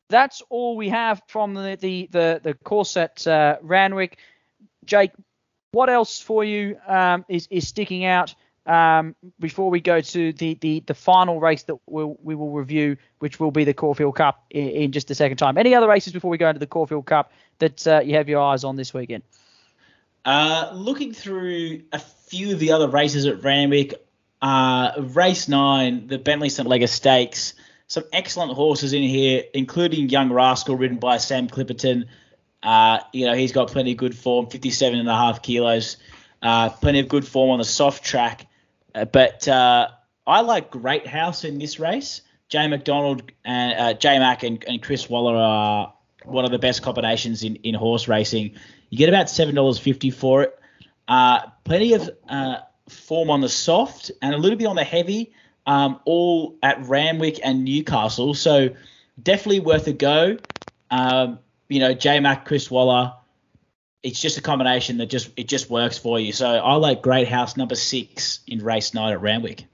that's 0.09 0.41
all 0.51 0.77
we 0.77 0.91
have 0.91 1.21
from 1.27 1.55
the 1.55 1.77
the 1.81 2.09
the, 2.13 2.41
the 2.45 2.55
course 2.55 2.97
at 2.97 3.27
uh, 3.27 3.57
Randwick. 3.61 4.19
Jake, 4.85 5.13
what 5.73 5.89
else 5.89 6.21
for 6.21 6.45
you 6.45 6.77
um, 6.87 7.25
is 7.29 7.49
is 7.51 7.69
sticking 7.69 8.05
out? 8.05 8.35
um, 8.67 9.17
before 9.41 9.71
we 9.71 9.81
go 9.81 10.01
to 10.01 10.33
the, 10.33 10.55
the, 10.55 10.81
the 10.87 10.95
final 10.95 11.41
race 11.41 11.65
that 11.65 11.77
we'll, 11.87 12.17
we 12.23 12.35
will 12.35 12.51
review, 12.51 12.97
which 13.19 13.41
will 13.41 13.51
be 13.51 13.65
the 13.65 13.75
Caulfield 13.75 14.17
Cup 14.17 14.45
in, 14.51 14.69
in 14.69 14.93
just 14.93 15.11
a 15.11 15.15
second 15.15 15.37
time. 15.37 15.59
Any 15.59 15.75
other 15.75 15.89
races 15.89 16.13
before 16.13 16.31
we 16.31 16.39
go 16.39 16.49
into 16.49 16.61
the 16.61 16.67
Caulfield 16.67 17.07
Cup 17.07 17.33
that 17.59 17.87
uh, 17.87 18.01
you 18.01 18.15
have 18.17 18.29
your 18.29 18.41
eyes 18.41 18.65
on 18.65 18.77
this 18.77 18.95
weekend? 18.95 19.25
Uh, 20.25 20.71
looking 20.73 21.13
through 21.13 21.83
a 21.93 21.99
few 21.99 22.53
of 22.53 22.61
the 22.61 22.73
other 22.73 22.89
races 22.89 23.27
at 23.27 23.43
Randwick, 23.43 23.95
uh, 24.41 24.93
race 24.99 25.49
nine, 25.49 26.07
the 26.07 26.19
Bentley 26.19 26.49
St. 26.49 26.69
Leger 26.69 26.87
Stakes, 26.87 27.55
some 27.89 28.05
excellent 28.13 28.53
horses 28.53 28.93
in 28.93 29.03
here, 29.03 29.43
including 29.53 30.09
Young 30.09 30.33
Rascal, 30.33 30.77
ridden 30.77 30.99
by 30.99 31.17
Sam 31.17 31.49
Clipperton. 31.49 32.07
Uh, 32.63 33.01
you 33.13 33.27
know, 33.27 33.35
he's 33.35 33.53
got 33.53 33.69
plenty 33.69 33.93
of 33.93 33.99
good 33.99 34.17
form, 34.17 34.47
57 34.47 34.99
and 34.99 35.09
a 35.09 35.15
half 35.15 35.43
kilos. 35.43 35.97
Uh, 36.43 36.69
plenty 36.69 37.01
of 37.01 37.09
good 37.09 37.27
form 37.27 37.51
on 37.51 37.59
the 37.59 37.65
soft 37.65 38.05
track. 38.05 38.47
Uh, 38.95 39.05
but 39.05 39.47
uh, 39.49 39.89
I 40.27 40.41
like 40.41 40.71
Great 40.71 41.07
House 41.07 41.45
in 41.45 41.59
this 41.59 41.79
race. 41.79 42.23
Jay 42.49 42.67
McDonald 42.67 43.23
and 43.45 43.79
uh, 43.79 43.95
J 43.95 44.19
Mac 44.19 44.43
and, 44.43 44.63
and 44.69 44.83
Chris 44.83 45.09
Waller 45.09 45.37
are 45.37 45.95
one 46.25 46.45
of 46.45 46.51
the 46.51 46.59
best 46.59 46.83
combinations 46.83 47.43
in, 47.43 47.57
in 47.57 47.75
horse 47.75 48.09
racing. 48.09 48.55
You 48.91 48.99
get 48.99 49.09
about 49.09 49.31
seven 49.31 49.55
dollars 49.55 49.79
fifty 49.79 50.11
for 50.11 50.43
it. 50.43 50.59
Uh, 51.09 51.41
plenty 51.65 51.95
of 51.95 52.11
form 52.89 53.31
on 53.31 53.41
the 53.41 53.49
soft 53.49 54.11
and 54.21 54.35
a 54.35 54.39
little 54.39 54.59
bit 54.59 54.67
on 54.67 54.77
the 54.77 54.85
heavy, 54.85 55.33
um, 55.67 55.99
all 56.05 56.57
at 56.63 56.85
Randwick 56.87 57.41
and 57.43 57.65
Newcastle. 57.65 58.35
So 58.35 58.71
definitely 59.21 59.61
worth 59.61 59.87
a 59.87 59.93
go. 59.93 60.37
Um, 60.91 61.39
you 61.73 61.81
know, 61.81 61.95
J 61.95 62.21
Mac, 62.21 62.45
Chris 62.45 62.71
Waller, 62.71 63.15
it's 64.03 64.21
just 64.21 64.37
a 64.37 64.43
combination 64.43 64.99
that 64.99 65.07
just 65.07 65.31
it 65.37 65.49
just 65.49 65.71
works 65.71 65.97
for 65.97 66.21
you. 66.21 66.33
So 66.33 66.47
I 66.47 66.75
like 66.75 67.03
Great 67.03 67.29
House 67.29 67.57
number 67.57 67.75
six 67.75 68.41
in 68.47 68.63
race 68.63 68.95
night 68.95 69.13
at 69.13 69.21
Randwick. 69.23 69.65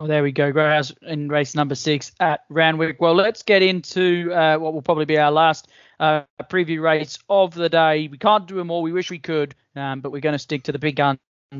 Well, 0.00 0.08
there 0.08 0.22
we 0.22 0.32
go. 0.32 0.50
Great 0.50 0.70
House 0.70 0.92
in 1.02 1.28
race 1.28 1.54
number 1.54 1.74
six 1.74 2.12
at 2.18 2.44
Randwick. 2.48 3.00
Well, 3.00 3.14
let's 3.14 3.42
get 3.42 3.62
into 3.62 4.32
uh, 4.32 4.56
what 4.56 4.72
will 4.72 4.82
probably 4.82 5.04
be 5.04 5.18
our 5.18 5.30
last 5.30 5.68
uh, 6.00 6.22
preview 6.44 6.80
race 6.80 7.18
of 7.28 7.54
the 7.54 7.68
day. 7.68 8.08
We 8.08 8.18
can't 8.18 8.46
do 8.46 8.56
them 8.56 8.70
all. 8.70 8.82
We 8.82 8.92
wish 8.92 9.10
we 9.10 9.18
could, 9.18 9.54
um, 9.76 10.00
but 10.00 10.10
we're 10.10 10.20
going 10.20 10.34
to 10.34 10.38
stick 10.38 10.64
to 10.64 10.72
the 10.72 10.78
big 10.78 10.96
guns 10.96 11.18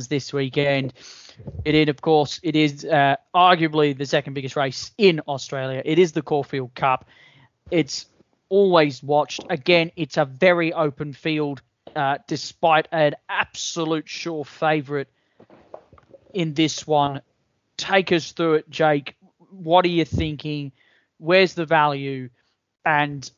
this 0.09 0.33
weekend. 0.33 0.95
It 1.65 1.75
is, 1.75 1.89
of 1.89 2.01
course, 2.01 2.41
it 2.43 2.57
is 2.57 2.85
uh, 2.85 3.17
arguably 3.35 3.97
the 3.97 4.07
second 4.07 4.35
biggest 4.35 4.57
race 4.57 4.91
in 4.97 5.21
Australia. 5.29 5.83
It 5.85 5.99
is 5.99 6.13
the 6.13 6.23
Caulfield 6.23 6.75
Cup. 6.75 7.07
It's 7.71 8.07
always 8.53 9.03
watched. 9.03 9.41
Again, 9.49 9.91
it's 9.97 10.19
a 10.19 10.27
very 10.27 10.75
open 10.75 11.15
field 11.15 11.63
uh, 11.97 12.19
despite 12.27 12.87
an 12.93 13.15
absolute 13.27 14.11
sure 14.11 14.45
favourite 14.45 15.09
in 16.35 16.53
this 16.53 16.87
one. 16.87 17.23
Take 17.79 18.13
us 18.13 18.33
through 18.33 18.55
it, 18.57 18.71
Jake. 18.71 19.17
What 19.51 19.87
are 19.87 19.89
you 19.89 20.05
thinking? 20.05 20.73
Where's 21.17 21.55
the 21.55 21.65
value? 21.65 22.29
And 22.85 23.29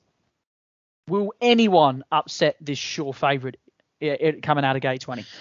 will 1.07 1.33
anyone 1.41 2.03
upset 2.11 2.57
this 2.61 2.79
sure 2.79 3.15
favourite 3.15 3.57
coming 4.43 4.65
out 4.65 4.75
of 4.75 4.83
gate 4.83 5.01
20? 5.01 5.25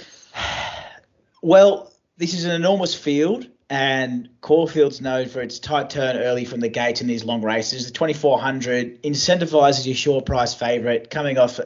Well, 1.46 1.92
this 2.16 2.34
is 2.34 2.46
an 2.46 2.52
enormous 2.52 2.96
field, 2.96 3.50
and 3.74 4.30
Caulfield's 4.40 5.02
known 5.02 5.28
for 5.28 5.42
its 5.42 5.58
tight 5.58 5.90
turn 5.90 6.16
early 6.16 6.46
from 6.46 6.60
the 6.60 6.70
gate 6.70 7.02
in 7.02 7.08
these 7.08 7.24
long 7.24 7.42
races. 7.42 7.88
The 7.88 7.92
2400 7.92 9.02
incentivises 9.02 9.88
your 9.88 9.96
sure 9.96 10.22
price 10.22 10.54
favourite, 10.54 11.10
coming 11.10 11.40
off 11.40 11.60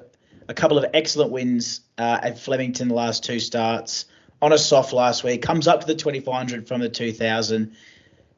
a 0.48 0.54
couple 0.54 0.78
of 0.78 0.86
excellent 0.93 1.34
wins 1.34 1.82
uh, 1.98 2.20
at 2.24 2.39
Flemington 2.39 2.88
the 2.88 2.93
last 2.93 3.26
two 3.26 3.41
starts 3.41 4.06
on 4.41 4.54
a 4.54 4.58
soft 4.58 4.93
last 4.93 5.26
week. 5.26 5.41
Comes 5.41 5.67
up 5.67 5.82
to 5.82 5.88
the 5.88 5.96
2500 5.96 6.65
from 6.65 6.80
the 6.80 6.88
2000. 6.88 7.76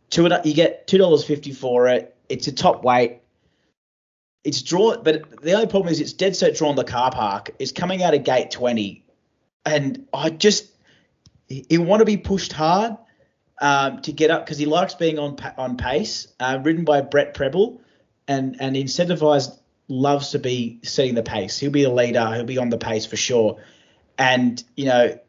Two, 0.10 0.28
you 0.46 0.56
get 0.56 0.88
two 0.88 0.98
dollars 0.98 1.24
fifty 1.24 1.52
for 1.52 1.90
it. 1.90 2.16
It's 2.28 2.48
a 2.48 2.52
top 2.52 2.84
weight. 2.84 3.20
It's 4.44 4.64
drawn, 4.64 5.04
but 5.04 5.44
the 5.44 5.54
only 5.54 5.68
problem 5.68 5.92
is 5.92 6.00
it's 6.00 6.14
dead 6.14 6.36
set 6.36 6.56
drawn 6.56 6.76
the 6.76 6.84
car 6.84 7.12
park. 7.12 7.52
It's 7.60 7.72
coming 7.72 8.02
out 8.02 8.16
of 8.16 8.24
gate 8.24 8.50
20, 8.50 9.06
and 9.64 10.08
I 10.12 10.32
just 10.32 10.72
he 11.48 11.78
want 11.78 12.00
to 12.00 12.06
be 12.06 12.18
pushed 12.18 12.52
hard 12.52 12.98
um, 13.62 14.02
to 14.02 14.12
get 14.12 14.32
up 14.32 14.46
because 14.46 14.58
he 14.58 14.66
likes 14.66 14.96
being 14.96 15.20
on 15.20 15.38
on 15.58 15.78
pace. 15.78 16.28
Uh, 16.40 16.60
ridden 16.62 16.86
by 16.86 17.02
Brett 17.02 17.34
Prebble, 17.34 17.82
and 18.28 18.58
and 18.60 18.76
incentivized 18.76 19.58
loves 19.88 20.32
to 20.32 20.40
be 20.40 20.80
setting 20.84 21.16
the 21.16 21.24
pace. 21.24 21.58
He'll 21.58 21.72
be 21.72 21.84
the 21.84 21.90
leader. 21.90 22.34
He'll 22.34 22.44
be 22.44 22.58
on 22.58 22.70
the 22.70 22.78
pace 22.78 23.06
for 23.06 23.18
sure. 23.18 23.60
And 24.18 24.64
you 24.76 24.86
know, 24.86 25.20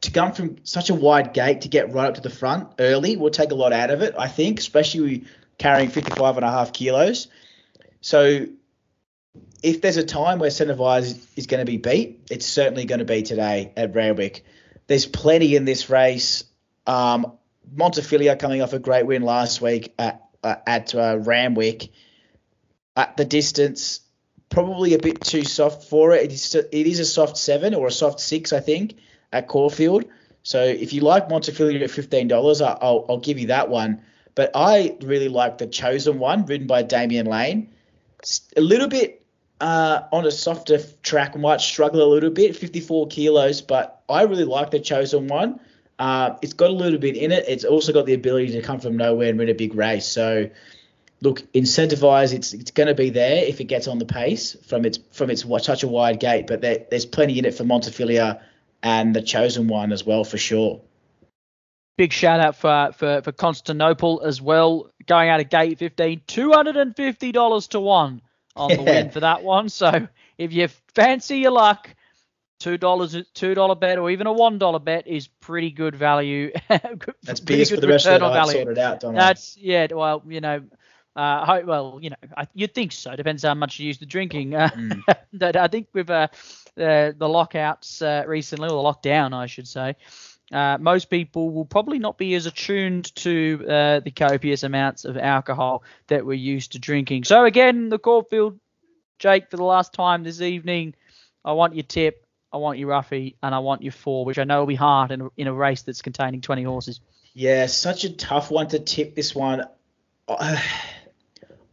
to 0.00 0.10
come 0.10 0.32
from 0.32 0.56
such 0.64 0.90
a 0.90 0.94
wide 0.94 1.32
gate 1.34 1.62
to 1.62 1.68
get 1.68 1.92
right 1.92 2.06
up 2.06 2.14
to 2.14 2.20
the 2.20 2.30
front 2.30 2.68
early 2.78 3.16
will 3.16 3.30
take 3.30 3.50
a 3.50 3.54
lot 3.54 3.72
out 3.72 3.90
of 3.90 4.02
it. 4.02 4.14
I 4.18 4.28
think, 4.28 4.58
especially 4.58 5.24
carrying 5.58 5.90
55 5.90 6.36
and 6.36 6.44
a 6.44 6.50
half 6.50 6.72
kilos. 6.72 7.28
So 8.00 8.46
if 9.62 9.80
there's 9.80 9.96
a 9.96 10.04
time 10.04 10.38
where 10.38 10.50
Centervise 10.50 11.26
is 11.36 11.46
going 11.46 11.64
to 11.64 11.70
be 11.70 11.76
beat, 11.76 12.26
it's 12.30 12.46
certainly 12.46 12.84
going 12.84 12.98
to 12.98 13.04
be 13.04 13.22
today 13.22 13.72
at 13.76 13.94
Randwick. 13.94 14.44
There's 14.88 15.06
plenty 15.06 15.54
in 15.54 15.64
this 15.64 15.88
race. 15.88 16.44
Um, 16.86 17.38
Montefilia 17.74 18.38
coming 18.38 18.62
off 18.62 18.72
a 18.72 18.78
great 18.78 19.06
win 19.06 19.22
last 19.22 19.60
week 19.60 19.94
at, 19.98 20.22
uh, 20.42 20.56
at 20.66 20.94
uh, 20.94 21.18
Randwick. 21.20 21.90
At 22.94 23.16
the 23.16 23.24
distance, 23.24 24.00
probably 24.50 24.92
a 24.94 24.98
bit 24.98 25.20
too 25.22 25.44
soft 25.44 25.88
for 25.88 26.12
it. 26.12 26.24
It 26.24 26.32
is, 26.32 26.54
it 26.54 26.70
is 26.72 27.00
a 27.00 27.04
soft 27.04 27.38
seven 27.38 27.74
or 27.74 27.86
a 27.86 27.90
soft 27.90 28.20
six, 28.20 28.52
I 28.52 28.60
think, 28.60 28.96
at 29.32 29.48
Caulfield. 29.48 30.04
So 30.42 30.62
if 30.62 30.92
you 30.92 31.00
like 31.00 31.28
Montefilia 31.28 31.82
at 31.82 31.90
fifteen 31.90 32.28
dollars, 32.28 32.60
I'll, 32.60 33.06
I'll 33.08 33.18
give 33.18 33.38
you 33.38 33.46
that 33.46 33.70
one. 33.70 34.02
But 34.34 34.50
I 34.54 34.96
really 35.02 35.28
like 35.28 35.58
the 35.58 35.66
chosen 35.66 36.18
one, 36.18 36.44
ridden 36.46 36.66
by 36.66 36.82
Damian 36.82 37.26
Lane. 37.26 37.72
A 38.56 38.60
little 38.60 38.88
bit 38.88 39.22
uh, 39.62 40.02
on 40.10 40.26
a 40.26 40.30
softer 40.30 40.78
track, 41.02 41.36
might 41.36 41.60
struggle 41.60 42.02
a 42.02 42.10
little 42.12 42.30
bit, 42.30 42.56
54 42.56 43.08
kilos, 43.08 43.60
but 43.60 44.02
I 44.08 44.22
really 44.22 44.44
like 44.44 44.70
the 44.70 44.80
chosen 44.80 45.28
one. 45.28 45.60
Uh, 45.98 46.36
it's 46.42 46.54
got 46.54 46.70
a 46.70 46.74
little 46.74 46.98
bit 46.98 47.16
in 47.16 47.32
it. 47.32 47.44
It's 47.48 47.64
also 47.64 47.92
got 47.92 48.06
the 48.06 48.14
ability 48.14 48.52
to 48.52 48.62
come 48.62 48.80
from 48.80 48.96
nowhere 48.96 49.28
and 49.28 49.38
win 49.38 49.48
a 49.48 49.54
big 49.54 49.74
race. 49.74 50.06
So, 50.06 50.50
look, 51.20 51.40
incentivize. 51.52 52.32
It's 52.32 52.52
it's 52.52 52.70
going 52.70 52.88
to 52.88 52.94
be 52.94 53.10
there 53.10 53.44
if 53.44 53.60
it 53.60 53.64
gets 53.64 53.88
on 53.88 53.98
the 53.98 54.04
pace 54.04 54.56
from 54.66 54.84
its 54.84 54.98
from 55.12 55.30
its 55.30 55.44
such 55.60 55.82
a 55.82 55.88
wide 55.88 56.18
gate. 56.18 56.46
But 56.46 56.60
there, 56.60 56.78
there's 56.90 57.06
plenty 57.06 57.38
in 57.38 57.44
it 57.44 57.54
for 57.54 57.64
Montefilia 57.64 58.40
and 58.82 59.14
the 59.14 59.22
chosen 59.22 59.68
one 59.68 59.92
as 59.92 60.04
well 60.04 60.24
for 60.24 60.38
sure. 60.38 60.80
Big 61.98 62.12
shout 62.12 62.40
out 62.40 62.56
for 62.56 62.92
for 62.92 63.22
for 63.22 63.32
Constantinople 63.32 64.22
as 64.24 64.40
well, 64.40 64.90
going 65.06 65.28
out 65.28 65.40
of 65.40 65.50
gate 65.50 65.78
15, 65.78 66.22
two 66.26 66.52
hundred 66.52 66.76
and 66.76 66.96
fifty 66.96 67.32
dollars 67.32 67.68
to 67.68 67.80
one 67.80 68.22
on 68.56 68.70
the 68.74 68.82
win 68.82 69.10
for 69.10 69.20
that 69.20 69.42
one. 69.42 69.68
So 69.68 70.08
if 70.38 70.52
you 70.52 70.68
fancy 70.94 71.38
your 71.38 71.52
luck 71.52 71.94
two 72.62 72.78
dollars 72.78 73.16
two 73.34 73.54
dollar 73.54 73.74
bet 73.74 73.98
or 73.98 74.08
even 74.10 74.26
a 74.28 74.32
one 74.32 74.56
dollar 74.56 74.78
bet 74.78 75.06
is 75.08 75.26
pretty 75.26 75.70
good 75.70 75.96
value. 75.96 76.52
That's 76.68 77.40
pretty 77.40 77.64
good 77.64 77.74
for 77.74 77.80
the 77.80 77.88
rest 77.88 78.06
of 78.06 78.20
the 78.20 78.28
night 78.28 78.34
value. 78.34 78.52
sorted 78.52 78.78
out, 78.78 79.00
don't 79.00 79.14
That's 79.14 79.56
yeah. 79.56 79.88
Well, 79.90 80.22
you 80.28 80.40
know, 80.40 80.62
uh, 81.16 81.44
hope, 81.44 81.64
well, 81.64 81.98
you 82.00 82.10
know, 82.10 82.16
I, 82.36 82.46
you'd 82.54 82.72
think 82.72 82.92
so. 82.92 83.16
Depends 83.16 83.42
how 83.42 83.54
much 83.54 83.80
you 83.80 83.88
use 83.88 83.98
the 83.98 84.06
drinking. 84.06 84.54
Uh, 84.54 84.68
mm. 84.68 85.16
that 85.34 85.56
I 85.56 85.66
think 85.66 85.88
with 85.92 86.08
uh, 86.08 86.28
the 86.76 87.14
the 87.18 87.28
lockouts 87.28 88.00
uh, 88.00 88.22
recently, 88.28 88.68
or 88.68 88.82
the 88.82 88.88
lockdown, 88.88 89.34
I 89.34 89.46
should 89.46 89.66
say. 89.66 89.96
Uh, 90.52 90.76
most 90.78 91.06
people 91.06 91.50
will 91.50 91.64
probably 91.64 91.98
not 91.98 92.18
be 92.18 92.34
as 92.34 92.46
attuned 92.46 93.14
to 93.16 93.64
uh, 93.68 94.00
the 94.00 94.10
copious 94.10 94.62
amounts 94.62 95.04
of 95.04 95.16
alcohol 95.16 95.82
that 96.08 96.26
we're 96.26 96.34
used 96.34 96.72
to 96.72 96.78
drinking. 96.78 97.24
So 97.24 97.44
again, 97.46 97.88
the 97.88 97.98
Caulfield, 97.98 98.60
Jake, 99.18 99.50
for 99.50 99.56
the 99.56 99.64
last 99.64 99.94
time 99.94 100.24
this 100.24 100.42
evening, 100.42 100.94
I 101.42 101.52
want 101.52 101.74
your 101.74 101.84
tip 101.84 102.21
I 102.52 102.58
want 102.58 102.78
you 102.78 102.86
Ruffy, 102.86 103.36
and 103.42 103.54
I 103.54 103.60
want 103.60 103.82
you 103.82 103.90
four, 103.90 104.24
which 104.24 104.38
I 104.38 104.44
know 104.44 104.60
will 104.60 104.66
be 104.66 104.74
hard 104.74 105.10
in 105.10 105.22
a, 105.22 105.28
in 105.36 105.46
a 105.46 105.54
race 105.54 105.82
that's 105.82 106.02
containing 106.02 106.42
20 106.42 106.62
horses. 106.64 107.00
Yeah, 107.34 107.66
such 107.66 108.04
a 108.04 108.10
tough 108.10 108.50
one 108.50 108.68
to 108.68 108.78
tip 108.78 109.14
this 109.14 109.34
one. 109.34 109.64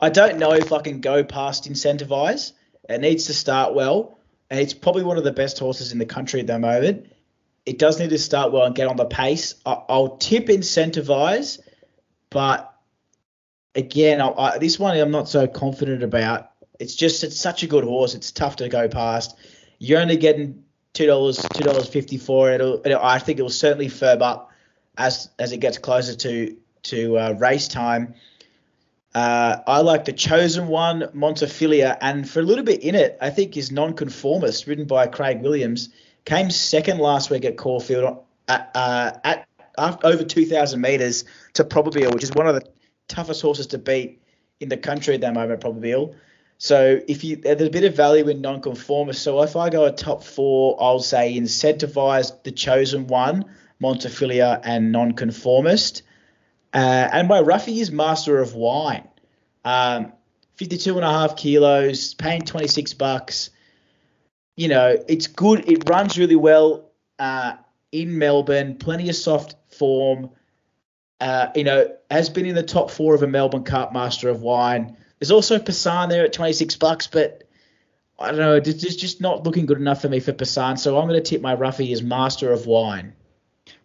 I 0.02 0.10
don't 0.10 0.40
know 0.40 0.54
if 0.54 0.72
I 0.72 0.82
can 0.82 1.02
go 1.02 1.24
past 1.24 1.70
Incentivise. 1.70 2.54
It 2.88 3.02
needs 3.02 3.26
to 3.26 3.34
start 3.34 3.74
well, 3.74 4.18
and 4.50 4.60
it's 4.60 4.74
probably 4.74 5.04
one 5.04 5.18
of 5.18 5.24
the 5.24 5.34
best 5.34 5.60
horses 5.60 5.92
in 5.92 6.00
the 6.00 6.06
country 6.06 6.40
at 6.40 6.48
the 6.48 6.58
moment. 6.58 7.12
It 7.66 7.78
does 7.78 8.00
need 8.00 8.12
to 8.12 8.18
start 8.18 8.52
well 8.54 8.64
and 8.64 8.74
get 8.74 8.88
on 8.88 8.96
the 8.96 9.06
pace. 9.06 9.56
I'll 9.66 10.18
tip 10.18 10.48
Incentivise, 10.48 11.60
but 12.30 12.74
again, 13.76 14.22
I, 14.22 14.58
this 14.58 14.80
one 14.80 14.98
I'm 14.98 15.12
not 15.12 15.28
so 15.28 15.46
confident 15.46 16.04
about. 16.04 16.50
It's 16.80 16.96
just 16.96 17.26
it's 17.26 17.40
such 17.40 17.64
a 17.64 17.68
good 17.68 17.84
horse. 17.84 18.16
It's 18.16 18.32
tough 18.32 18.56
to 18.58 18.70
go 18.70 18.88
past. 18.88 19.36
You're 19.78 20.00
only 20.00 20.18
getting 20.18 20.64
two 21.00 21.06
dollars, 21.06 21.38
two 21.54 21.64
dollars 21.64 21.88
fifty 21.88 22.18
four. 22.18 22.52
It'll, 22.52 22.82
I 22.86 23.20
think 23.20 23.40
it 23.40 23.42
will 23.42 23.50
certainly 23.50 23.88
firm 23.88 24.22
up 24.22 24.52
as 24.98 25.30
as 25.40 25.54
it 25.54 25.58
gets 25.58 25.78
closer 25.78 26.14
to 26.14 26.58
to 26.84 27.18
uh, 27.18 27.32
race 27.40 27.70
time. 27.70 28.16
Uh, 29.16 29.58
I 29.66 29.80
like 29.80 30.06
the 30.06 30.14
chosen 30.14 30.68
one, 30.68 31.04
Montefilia, 31.16 31.98
and 32.02 32.30
for 32.30 32.42
a 32.42 32.44
little 32.44 32.66
bit 32.66 32.84
in 32.84 32.96
it, 32.96 33.18
I 33.22 33.30
think 33.30 33.56
is 33.56 33.72
nonconformist, 33.72 34.68
ridden 34.68 34.86
by 34.86 35.08
Craig 35.08 35.42
Williams, 35.42 35.90
came 36.26 36.52
second 36.52 37.00
last 37.00 37.32
week 37.32 37.44
at 37.44 37.58
Caulfield 37.58 38.24
at, 38.48 38.70
uh, 38.76 39.12
at, 39.24 39.48
at 39.80 40.06
over 40.06 40.24
2,000 40.24 40.80
metres 40.80 41.24
to 41.54 41.64
Probabeel, 41.64 42.14
which 42.14 42.24
is 42.24 42.32
one 42.34 42.46
of 42.46 42.54
the 42.54 42.70
toughest 43.08 43.42
horses 43.42 43.66
to 43.68 43.80
beat 43.80 44.22
in 44.60 44.70
the 44.70 44.78
country 44.78 45.16
at 45.16 45.22
that 45.22 45.34
moment, 45.34 45.60
Probabeel. 45.60 46.14
So 46.60 47.00
if 47.08 47.24
you 47.24 47.38
there's 47.38 47.62
a 47.62 47.70
bit 47.70 47.86
of 47.86 47.96
value 47.96 48.28
in 48.28 48.42
non-conformist. 48.42 49.24
So 49.24 49.42
if 49.44 49.56
I 49.56 49.70
go 49.70 49.86
a 49.86 49.94
top 49.94 50.24
four, 50.24 50.76
I'll 50.80 51.00
say 51.00 51.36
incentivize 51.36 52.44
the 52.44 52.52
chosen 52.52 53.08
one, 53.08 53.46
Montefilia 53.82 54.60
and 54.64 54.92
non-conformist. 54.92 56.02
Uh, 56.74 57.08
and 57.14 57.30
my 57.30 57.40
roughie 57.40 57.80
is 57.80 57.92
Master 57.92 58.40
of 58.40 58.56
Wine. 58.56 59.08
Um, 59.64 60.12
52 60.56 60.96
and 60.96 61.06
a 61.06 61.10
half 61.10 61.38
kilos, 61.38 62.14
paying 62.14 62.42
26 62.42 62.94
bucks. 62.96 63.52
You 64.58 64.68
know, 64.68 64.98
it's 65.08 65.28
good. 65.28 65.70
It 65.72 65.90
runs 65.90 66.20
really 66.20 66.36
well 66.36 66.92
uh, 67.18 67.54
in 67.94 68.18
Melbourne. 68.18 68.76
Plenty 68.76 69.08
of 69.08 69.16
soft 69.16 69.56
form. 69.70 70.32
Uh, 71.22 71.48
you 71.56 71.64
know, 71.64 71.90
has 72.12 72.30
been 72.30 72.46
in 72.46 72.56
the 72.56 72.64
top 72.64 72.92
four 72.92 73.16
of 73.16 73.24
a 73.24 73.28
Melbourne 73.28 73.64
Cup 73.64 73.94
Master 73.94 74.28
of 74.28 74.42
Wine. 74.42 74.98
There's 75.20 75.32
also 75.32 75.60
Persan 75.60 76.10
there 76.10 76.24
at 76.24 76.34
26 76.34 76.78
bucks, 76.78 77.08
but 77.08 77.44
I 78.18 78.32
don't 78.32 78.40
know. 78.40 78.56
It's 78.56 78.96
just 78.96 79.22
not 79.22 79.44
looking 79.44 79.66
good 79.66 79.78
enough 79.78 80.02
for 80.02 80.10
me 80.10 80.20
for 80.20 80.34
Persan. 80.34 80.80
So 80.80 80.98
I'm 80.98 81.08
going 81.08 81.22
to 81.22 81.30
tip 81.30 81.42
my 81.42 81.54
roughie 81.54 81.92
as 81.94 82.02
Master 82.02 82.52
of 82.52 82.66
Wine. 82.66 83.14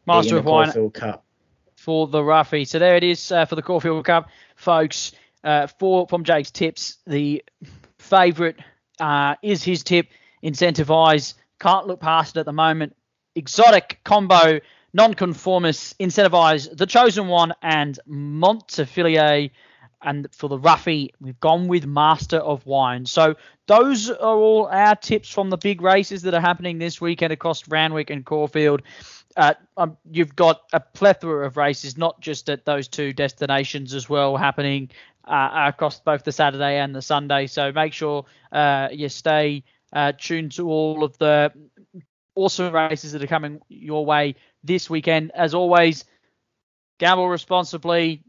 Master 0.06 0.38
of 0.38 0.44
Wine 0.44 0.90
Cup. 0.90 1.24
for 1.76 2.06
the 2.06 2.22
roughie. 2.22 2.64
So 2.64 2.78
there 2.78 2.96
it 2.96 3.04
is 3.04 3.32
uh, 3.32 3.44
for 3.46 3.56
the 3.56 3.62
Caulfield 3.62 4.04
Cup, 4.04 4.28
folks. 4.56 5.12
Uh, 5.42 5.66
for 5.66 6.06
from 6.08 6.24
Jake's 6.24 6.50
tips, 6.50 6.98
the 7.06 7.44
favourite 7.98 8.56
uh, 9.00 9.34
is 9.42 9.62
his 9.62 9.82
tip. 9.82 10.08
Incentivise. 10.42 11.34
Can't 11.58 11.86
look 11.86 12.00
past 12.00 12.36
it 12.36 12.40
at 12.40 12.46
the 12.46 12.52
moment. 12.52 12.96
Exotic 13.34 14.00
combo. 14.04 14.60
Nonconformist. 14.92 15.98
Incentivise. 15.98 16.74
The 16.76 16.86
chosen 16.86 17.28
one 17.28 17.52
and 17.62 17.98
Montefilia 18.08 19.50
and 20.04 20.28
for 20.32 20.48
the 20.48 20.58
roughie, 20.58 21.10
we've 21.20 21.40
gone 21.40 21.66
with 21.66 21.86
Master 21.86 22.36
of 22.36 22.64
Wine. 22.66 23.06
So 23.06 23.34
those 23.66 24.10
are 24.10 24.36
all 24.36 24.66
our 24.66 24.94
tips 24.94 25.30
from 25.30 25.50
the 25.50 25.56
big 25.56 25.80
races 25.80 26.22
that 26.22 26.34
are 26.34 26.40
happening 26.40 26.78
this 26.78 27.00
weekend 27.00 27.32
across 27.32 27.66
Randwick 27.66 28.10
and 28.10 28.24
Caulfield. 28.24 28.82
Uh, 29.36 29.54
um, 29.76 29.96
you've 30.10 30.36
got 30.36 30.62
a 30.72 30.78
plethora 30.78 31.46
of 31.46 31.56
races, 31.56 31.96
not 31.96 32.20
just 32.20 32.48
at 32.48 32.64
those 32.64 32.86
two 32.86 33.12
destinations 33.12 33.94
as 33.94 34.08
well, 34.08 34.36
happening 34.36 34.90
uh, 35.24 35.72
across 35.72 35.98
both 35.98 36.22
the 36.22 36.32
Saturday 36.32 36.78
and 36.78 36.94
the 36.94 37.02
Sunday. 37.02 37.46
So 37.46 37.72
make 37.72 37.92
sure 37.92 38.26
uh, 38.52 38.88
you 38.92 39.08
stay 39.08 39.64
uh, 39.92 40.12
tuned 40.18 40.52
to 40.52 40.68
all 40.68 41.02
of 41.02 41.16
the 41.18 41.52
awesome 42.36 42.74
races 42.74 43.12
that 43.12 43.22
are 43.22 43.28
coming 43.28 43.60
your 43.68 44.04
way 44.04 44.36
this 44.62 44.90
weekend. 44.90 45.32
As 45.34 45.54
always, 45.54 46.04
gamble 46.98 47.28
responsibly 47.28 48.22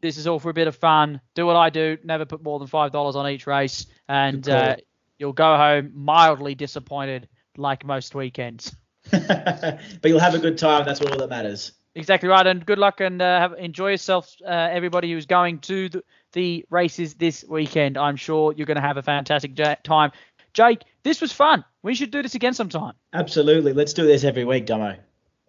this 0.00 0.16
is 0.16 0.26
all 0.26 0.38
for 0.38 0.50
a 0.50 0.54
bit 0.54 0.68
of 0.68 0.76
fun. 0.76 1.20
Do 1.34 1.46
what 1.46 1.56
I 1.56 1.70
do. 1.70 1.98
Never 2.04 2.24
put 2.24 2.42
more 2.42 2.58
than 2.58 2.68
five 2.68 2.92
dollars 2.92 3.16
on 3.16 3.28
each 3.28 3.46
race, 3.46 3.86
and 4.08 4.48
uh, 4.48 4.76
you'll 5.18 5.32
go 5.32 5.56
home 5.56 5.92
mildly 5.94 6.54
disappointed, 6.54 7.28
like 7.56 7.84
most 7.84 8.14
weekends. 8.14 8.74
but 9.10 9.80
you'll 10.04 10.20
have 10.20 10.34
a 10.34 10.38
good 10.38 10.58
time. 10.58 10.84
That's 10.84 11.00
all 11.00 11.16
that 11.16 11.30
matters. 11.30 11.72
Exactly 11.94 12.28
right, 12.28 12.46
and 12.46 12.64
good 12.64 12.78
luck 12.78 13.00
and 13.00 13.20
uh, 13.20 13.40
have, 13.40 13.54
enjoy 13.54 13.90
yourself, 13.90 14.32
uh, 14.46 14.68
everybody 14.70 15.12
who's 15.12 15.26
going 15.26 15.58
to 15.60 15.88
the, 15.88 16.04
the, 16.32 16.64
races 16.70 17.14
this 17.14 17.44
weekend. 17.48 17.98
I'm 17.98 18.14
sure 18.14 18.52
you're 18.52 18.66
going 18.66 18.76
to 18.76 18.80
have 18.80 18.96
a 18.96 19.02
fantastic 19.02 19.56
time. 19.82 20.12
Jake, 20.52 20.82
this 21.02 21.20
was 21.20 21.32
fun. 21.32 21.64
We 21.82 21.94
should 21.94 22.12
do 22.12 22.22
this 22.22 22.36
again 22.36 22.54
sometime. 22.54 22.94
Absolutely. 23.12 23.72
Let's 23.72 23.92
do 23.92 24.06
this 24.06 24.22
every 24.22 24.44
week, 24.44 24.66
Domo. 24.66 24.96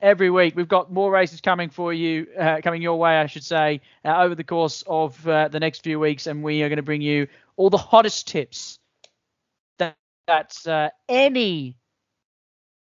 Every 0.02 0.30
week. 0.30 0.56
We've 0.56 0.68
got 0.68 0.92
more 0.92 1.12
races 1.12 1.42
coming 1.42 1.70
for 1.70 1.94
you, 1.94 2.28
uh, 2.38 2.62
coming 2.64 2.82
your 2.82 2.98
way, 2.98 3.18
I 3.20 3.28
should 3.28 3.44
say, 3.44 3.82
uh, 4.04 4.22
over 4.22 4.36
the 4.36 4.44
course 4.44 4.84
of 4.88 5.28
uh, 5.28 5.48
the 5.48 5.60
next 5.60 5.84
few 5.84 6.00
weeks, 6.00 6.28
and 6.28 6.44
we 6.44 6.64
are 6.64 6.70
going 6.70 6.78
to 6.78 6.84
bring 6.84 7.02
you 7.02 7.28
all 7.58 7.70
the 7.70 7.78
hottest 7.78 8.28
tips 8.28 8.80
that, 9.78 9.98
that 10.28 10.56
uh, 10.68 10.90
any 11.08 11.78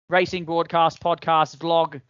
racing 0.10 0.45
broadcast, 0.45 1.01
podcast, 1.01 1.58
vlog, 1.58 2.01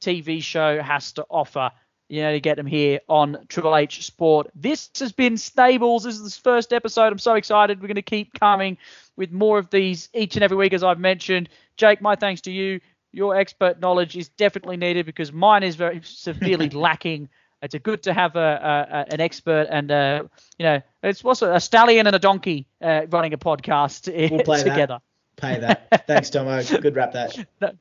TV 0.00 0.42
show 0.42 0.80
has 0.82 1.12
to 1.12 1.26
offer. 1.30 1.70
You 2.08 2.20
know, 2.20 2.32
to 2.32 2.40
get 2.40 2.56
them 2.58 2.66
here 2.66 3.00
on 3.08 3.38
Triple 3.48 3.74
H 3.74 4.04
Sport. 4.04 4.50
This 4.54 4.90
has 4.98 5.12
been 5.12 5.38
Stables. 5.38 6.04
This 6.04 6.16
is 6.16 6.34
the 6.34 6.42
first 6.42 6.74
episode. 6.74 7.10
I'm 7.10 7.18
so 7.18 7.36
excited. 7.36 7.80
We're 7.80 7.88
going 7.88 7.94
to 7.94 8.02
keep 8.02 8.38
coming 8.38 8.76
with 9.16 9.32
more 9.32 9.58
of 9.58 9.70
these 9.70 10.10
each 10.12 10.34
and 10.36 10.42
every 10.42 10.58
week, 10.58 10.74
as 10.74 10.82
I've 10.82 10.98
mentioned. 10.98 11.48
Jake, 11.78 12.02
my 12.02 12.14
thanks 12.14 12.42
to 12.42 12.52
you. 12.52 12.80
Your 13.12 13.36
expert 13.36 13.80
knowledge 13.80 14.16
is 14.16 14.28
definitely 14.28 14.76
needed 14.76 15.06
because 15.06 15.32
mine 15.32 15.62
is 15.62 15.76
very 15.76 16.00
severely 16.02 16.70
lacking. 16.70 17.28
It's 17.62 17.74
a 17.74 17.78
good 17.78 18.02
to 18.04 18.12
have 18.12 18.34
a, 18.36 19.06
a, 19.08 19.12
an 19.14 19.20
expert 19.20 19.68
and 19.70 19.90
uh, 19.90 20.24
you 20.58 20.64
know 20.64 20.80
it's 21.02 21.24
also 21.24 21.52
a 21.52 21.60
stallion 21.60 22.06
and 22.06 22.16
a 22.16 22.18
donkey 22.18 22.66
uh, 22.80 23.02
running 23.10 23.32
a 23.32 23.38
podcast 23.38 24.08
we'll 24.30 24.40
play 24.42 24.58
together. 24.58 24.98
That. 25.36 25.36
Pay 25.36 25.60
that. 25.60 26.06
Thanks, 26.06 26.30
Tomo. 26.30 26.62
Good 26.62 26.96
wrap 26.96 27.12
that. 27.12 27.38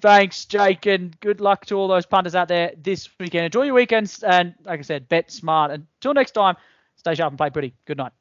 Thanks, 0.00 0.44
Jake, 0.46 0.86
and 0.86 1.18
good 1.20 1.40
luck 1.40 1.66
to 1.66 1.76
all 1.76 1.88
those 1.88 2.06
punters 2.06 2.34
out 2.34 2.48
there 2.48 2.72
this 2.76 3.08
weekend. 3.20 3.46
Enjoy 3.46 3.62
your 3.62 3.74
weekends, 3.74 4.22
and 4.22 4.54
like 4.64 4.80
I 4.80 4.82
said, 4.82 5.08
bet 5.08 5.30
smart. 5.30 5.70
Until 5.70 6.12
next 6.12 6.32
time, 6.32 6.56
stay 6.96 7.14
sharp 7.14 7.30
and 7.30 7.38
play 7.38 7.50
pretty. 7.50 7.74
Good 7.86 7.98
night. 7.98 8.12